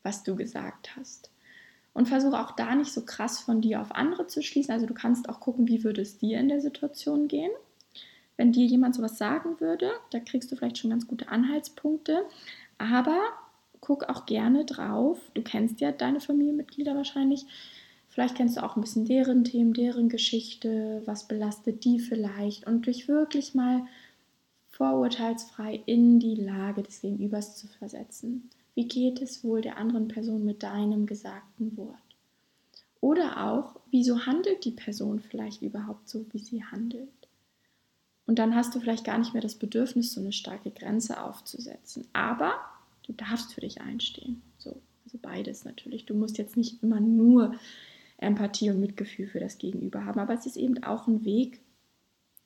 was 0.04 0.24
du 0.24 0.36
gesagt 0.36 0.96
hast? 0.96 1.32
Und 1.94 2.08
versuche 2.08 2.40
auch 2.40 2.52
da 2.52 2.76
nicht 2.76 2.92
so 2.92 3.06
krass 3.06 3.40
von 3.40 3.62
dir 3.62 3.82
auf 3.82 3.94
andere 3.94 4.28
zu 4.28 4.42
schließen. 4.42 4.74
Also 4.74 4.86
du 4.86 4.94
kannst 4.94 5.28
auch 5.30 5.40
gucken, 5.40 5.68
wie 5.68 5.84
würde 5.84 6.02
es 6.02 6.18
dir 6.18 6.40
in 6.40 6.50
der 6.50 6.62
Situation 6.62 7.28
gehen. 7.28 7.52
Wenn 8.40 8.54
dir 8.54 8.66
jemand 8.66 8.96
sowas 8.96 9.18
sagen 9.18 9.60
würde, 9.60 9.92
da 10.12 10.20
kriegst 10.22 10.50
du 10.50 10.56
vielleicht 10.56 10.78
schon 10.78 10.92
ganz 10.92 11.06
gute 11.06 11.28
Anhaltspunkte. 11.28 12.24
Aber 12.78 13.20
guck 13.82 14.08
auch 14.08 14.26
gerne 14.26 14.64
drauf. 14.64 15.20
Du 15.34 15.42
kennst 15.42 15.82
ja 15.82 15.92
deine 15.92 16.22
Familienmitglieder 16.22 16.96
wahrscheinlich. 16.96 17.46
Vielleicht 18.08 18.36
kennst 18.36 18.56
du 18.56 18.64
auch 18.64 18.78
ein 18.78 18.82
bisschen 18.82 19.04
deren 19.04 19.44
Themen, 19.44 19.74
deren 19.74 20.08
Geschichte, 20.08 21.02
was 21.04 21.28
belastet 21.28 21.84
die 21.84 22.00
vielleicht 22.00 22.66
und 22.66 22.88
dich 22.88 23.10
wirklich 23.10 23.56
mal 23.56 23.86
vorurteilsfrei 24.70 25.84
in 25.86 26.22
die 26.22 26.36
Lage 26.36 26.82
des 26.82 27.02
Gegenübers 27.02 27.58
zu 27.58 27.68
versetzen. 27.68 28.50
Wie 28.74 28.88
geht 28.88 29.22
es 29.22 29.44
wohl 29.44 29.60
der 29.60 29.76
anderen 29.76 30.08
Person 30.08 30.46
mit 30.46 30.64
deinem 30.64 31.08
gesagten 31.08 31.76
Wort? 31.76 31.98
Oder 33.02 33.50
auch, 33.50 33.82
wieso 33.92 34.26
handelt 34.26 34.64
die 34.64 34.72
Person 34.72 35.20
vielleicht 35.20 35.62
überhaupt 35.62 36.08
so, 36.08 36.26
wie 36.32 36.40
sie 36.40 36.64
handelt? 36.64 37.10
Und 38.30 38.38
dann 38.38 38.54
hast 38.54 38.76
du 38.76 38.80
vielleicht 38.80 39.06
gar 39.06 39.18
nicht 39.18 39.34
mehr 39.34 39.42
das 39.42 39.56
Bedürfnis, 39.56 40.14
so 40.14 40.22
eine 40.22 40.34
starke 40.34 40.70
Grenze 40.70 41.24
aufzusetzen. 41.24 42.08
Aber 42.14 42.54
du 43.02 43.12
darfst 43.12 43.56
für 43.56 43.62
dich 43.62 43.82
einstehen. 43.82 44.44
So, 44.60 44.80
also 45.04 45.18
beides 45.20 45.66
natürlich. 45.66 46.06
Du 46.06 46.14
musst 46.14 46.38
jetzt 46.38 46.56
nicht 46.56 46.84
immer 46.84 47.00
nur 47.00 47.56
Empathie 48.18 48.70
und 48.70 48.82
Mitgefühl 48.82 49.26
für 49.26 49.40
das 49.40 49.58
Gegenüber 49.58 50.06
haben, 50.06 50.20
aber 50.20 50.36
es 50.36 50.46
ist 50.46 50.58
eben 50.58 50.84
auch 50.84 51.08
ein 51.08 51.26
Weg, 51.26 51.60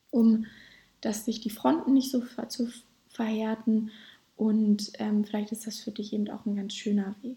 um 0.09 0.45
dass 1.01 1.25
sich 1.25 1.41
die 1.41 1.49
Fronten 1.49 1.91
nicht 1.91 2.11
so 2.11 2.21
ver 2.21 2.47
zu 2.47 2.69
verhärten 3.09 3.91
und 4.37 4.93
ähm, 4.99 5.25
vielleicht 5.25 5.51
ist 5.51 5.67
das 5.67 5.81
für 5.81 5.91
dich 5.91 6.13
eben 6.13 6.29
auch 6.29 6.45
ein 6.45 6.55
ganz 6.55 6.75
schöner 6.75 7.13
Weg. 7.23 7.35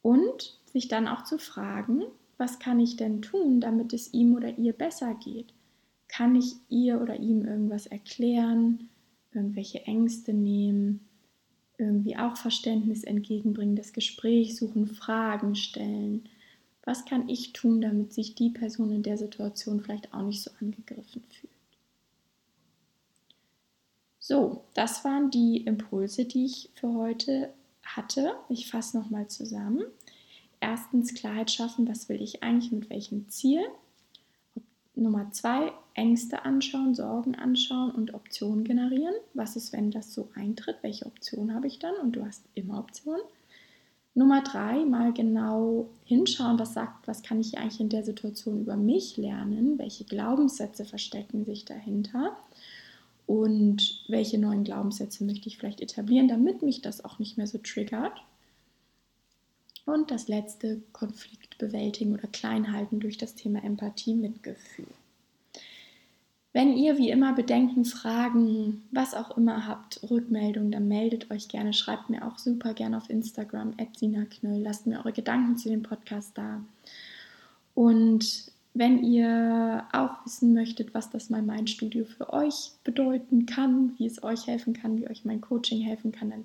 Und 0.00 0.58
sich 0.64 0.88
dann 0.88 1.06
auch 1.06 1.22
zu 1.22 1.38
fragen, 1.38 2.02
was 2.38 2.58
kann 2.58 2.80
ich 2.80 2.96
denn 2.96 3.22
tun, 3.22 3.60
damit 3.60 3.92
es 3.92 4.12
ihm 4.12 4.34
oder 4.34 4.58
ihr 4.58 4.72
besser 4.72 5.14
geht? 5.14 5.54
Kann 6.12 6.36
ich 6.36 6.54
ihr 6.68 7.00
oder 7.00 7.16
ihm 7.16 7.44
irgendwas 7.44 7.86
erklären, 7.86 8.88
irgendwelche 9.32 9.86
Ängste 9.86 10.34
nehmen? 10.34 11.00
irgendwie 11.82 12.16
auch 12.16 12.36
Verständnis 12.36 13.04
entgegenbringen, 13.04 13.76
das 13.76 13.92
Gespräch 13.92 14.56
suchen, 14.56 14.86
Fragen 14.86 15.54
stellen. 15.54 16.28
Was 16.84 17.04
kann 17.04 17.28
ich 17.28 17.52
tun, 17.52 17.80
damit 17.80 18.12
sich 18.12 18.34
die 18.34 18.50
Person 18.50 18.90
in 18.90 19.02
der 19.02 19.18
Situation 19.18 19.80
vielleicht 19.80 20.12
auch 20.14 20.22
nicht 20.22 20.42
so 20.42 20.50
angegriffen 20.60 21.22
fühlt? 21.28 21.52
So, 24.18 24.64
das 24.74 25.04
waren 25.04 25.30
die 25.30 25.58
Impulse, 25.58 26.24
die 26.24 26.46
ich 26.46 26.70
für 26.74 26.92
heute 26.94 27.52
hatte. 27.82 28.34
Ich 28.48 28.70
fasse 28.70 28.96
nochmal 28.96 29.28
zusammen. 29.28 29.82
Erstens 30.60 31.14
Klarheit 31.14 31.50
schaffen, 31.50 31.88
was 31.88 32.08
will 32.08 32.22
ich 32.22 32.42
eigentlich 32.42 32.70
mit 32.70 32.88
welchem 32.88 33.28
Ziel? 33.28 33.62
Nummer 34.94 35.30
zwei, 35.32 35.72
Ängste 35.94 36.44
anschauen, 36.44 36.94
Sorgen 36.94 37.34
anschauen 37.34 37.90
und 37.90 38.14
Optionen 38.14 38.64
generieren. 38.64 39.14
Was 39.34 39.56
ist, 39.56 39.72
wenn 39.72 39.90
das 39.90 40.12
so 40.12 40.28
eintritt? 40.34 40.76
Welche 40.82 41.06
Option 41.06 41.54
habe 41.54 41.66
ich 41.66 41.78
dann? 41.78 41.94
Und 41.96 42.12
du 42.12 42.24
hast 42.24 42.44
immer 42.54 42.78
Optionen. 42.78 43.22
Nummer 44.14 44.42
drei, 44.42 44.84
mal 44.84 45.12
genau 45.14 45.88
hinschauen, 46.04 46.58
was 46.58 46.74
sagt, 46.74 47.08
was 47.08 47.22
kann 47.22 47.40
ich 47.40 47.56
eigentlich 47.56 47.80
in 47.80 47.88
der 47.88 48.04
Situation 48.04 48.60
über 48.60 48.76
mich 48.76 49.16
lernen? 49.16 49.78
Welche 49.78 50.04
Glaubenssätze 50.04 50.84
verstecken 50.84 51.46
sich 51.46 51.64
dahinter? 51.64 52.36
Und 53.26 54.04
welche 54.08 54.38
neuen 54.38 54.64
Glaubenssätze 54.64 55.24
möchte 55.24 55.48
ich 55.48 55.56
vielleicht 55.56 55.80
etablieren, 55.80 56.28
damit 56.28 56.62
mich 56.62 56.82
das 56.82 57.02
auch 57.02 57.18
nicht 57.18 57.38
mehr 57.38 57.46
so 57.46 57.56
triggert? 57.56 58.22
Und 59.86 60.10
das 60.10 60.28
letzte, 60.28 60.82
Konflikt 60.92 61.41
bewältigen 61.58 62.14
oder 62.14 62.28
Kleinhalten 62.28 63.00
durch 63.00 63.18
das 63.18 63.34
Thema 63.34 63.62
Empathie, 63.64 64.14
Mitgefühl. 64.14 64.86
Wenn 66.54 66.76
ihr 66.76 66.98
wie 66.98 67.08
immer 67.08 67.32
Bedenken, 67.32 67.86
Fragen, 67.86 68.82
was 68.90 69.14
auch 69.14 69.36
immer 69.38 69.66
habt, 69.66 70.00
Rückmeldungen, 70.10 70.70
dann 70.70 70.86
meldet 70.86 71.30
euch 71.30 71.48
gerne. 71.48 71.72
Schreibt 71.72 72.10
mir 72.10 72.26
auch 72.26 72.36
super 72.36 72.74
gerne 72.74 72.98
auf 72.98 73.08
Instagram, 73.08 73.74
Knöll. 73.78 74.60
Lasst 74.60 74.86
mir 74.86 74.98
eure 74.98 75.12
Gedanken 75.12 75.56
zu 75.56 75.70
dem 75.70 75.82
Podcast 75.82 76.36
da. 76.36 76.60
Und 77.74 78.52
wenn 78.74 79.02
ihr 79.02 79.84
auch 79.92 80.24
wissen 80.26 80.52
möchtet, 80.54 80.94
was 80.94 81.10
das 81.10 81.30
My 81.30 81.42
Mind 81.42 81.68
Studio 81.68 82.04
für 82.04 82.32
euch 82.32 82.72
bedeuten 82.84 83.46
kann, 83.46 83.92
wie 83.98 84.06
es 84.06 84.22
euch 84.22 84.46
helfen 84.46 84.72
kann, 84.74 84.98
wie 84.98 85.08
euch 85.08 85.24
mein 85.24 85.40
Coaching 85.40 85.80
helfen 85.80 86.12
kann, 86.12 86.30
dann 86.30 86.44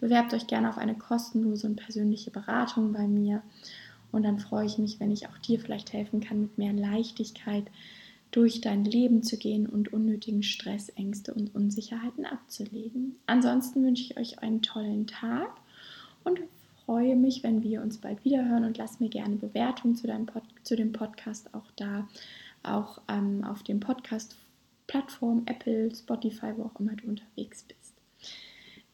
bewerbt 0.00 0.34
euch 0.34 0.46
gerne 0.46 0.68
auf 0.68 0.78
eine 0.78 0.94
kostenlose 0.94 1.66
und 1.66 1.76
persönliche 1.76 2.30
Beratung 2.30 2.92
bei 2.92 3.06
mir. 3.06 3.42
Und 4.12 4.22
dann 4.22 4.38
freue 4.38 4.66
ich 4.66 4.78
mich, 4.78 5.00
wenn 5.00 5.10
ich 5.10 5.28
auch 5.28 5.38
dir 5.38 5.60
vielleicht 5.60 5.92
helfen 5.92 6.20
kann, 6.20 6.40
mit 6.40 6.58
mehr 6.58 6.72
Leichtigkeit 6.72 7.64
durch 8.30 8.60
dein 8.60 8.84
Leben 8.84 9.22
zu 9.22 9.36
gehen 9.36 9.66
und 9.66 9.92
unnötigen 9.92 10.42
Stress, 10.42 10.90
Ängste 10.90 11.32
und 11.34 11.54
Unsicherheiten 11.54 12.26
abzulegen. 12.26 13.16
Ansonsten 13.26 13.84
wünsche 13.84 14.04
ich 14.04 14.18
euch 14.18 14.40
einen 14.40 14.62
tollen 14.62 15.06
Tag 15.06 15.50
und 16.24 16.40
freue 16.88 17.16
mich, 17.16 17.42
wenn 17.42 17.62
wir 17.62 17.82
uns 17.82 17.98
bald 17.98 18.24
wieder 18.24 18.48
hören 18.48 18.64
und 18.64 18.78
lass 18.78 18.98
mir 18.98 19.10
gerne 19.10 19.36
Bewertungen 19.36 19.94
zu, 19.94 20.08
zu 20.62 20.74
dem 20.74 20.92
Podcast 20.92 21.54
auch 21.54 21.70
da, 21.76 22.08
auch 22.62 23.02
ähm, 23.08 23.44
auf 23.44 23.62
dem 23.62 23.78
Podcast-Plattform 23.78 25.42
Apple, 25.44 25.94
Spotify, 25.94 26.54
wo 26.56 26.64
auch 26.64 26.80
immer 26.80 26.96
du 26.96 27.08
unterwegs 27.08 27.62
bist. 27.64 27.94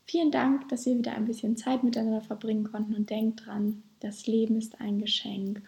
Vielen 0.07 0.33
Dank, 0.33 0.69
dass 0.71 0.87
wir 0.87 0.99
wieder 0.99 1.13
ein 1.13 1.25
bisschen 1.25 1.57
Zeit 1.57 1.85
miteinander 1.85 2.21
verbringen 2.21 2.65
konnten 2.65 2.97
und 2.97 3.11
denk 3.11 3.37
dran, 3.37 3.84
das 4.05 4.27
Leben 4.27 4.59
ist 4.59 4.81
ein 4.81 4.99
Geschenk 4.99 5.63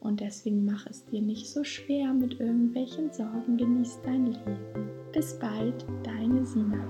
und 0.00 0.20
deswegen 0.20 0.64
mach 0.64 0.86
es 0.86 1.04
dir 1.04 1.20
nicht 1.20 1.46
so 1.46 1.62
schwer 1.62 2.14
mit 2.14 2.40
irgendwelchen 2.40 3.12
Sorgen, 3.12 3.58
genieß 3.58 4.00
dein 4.02 4.26
Leben. 4.26 4.90
Bis 5.12 5.38
bald, 5.38 5.84
deine 6.02 6.44
Sina. 6.46 6.82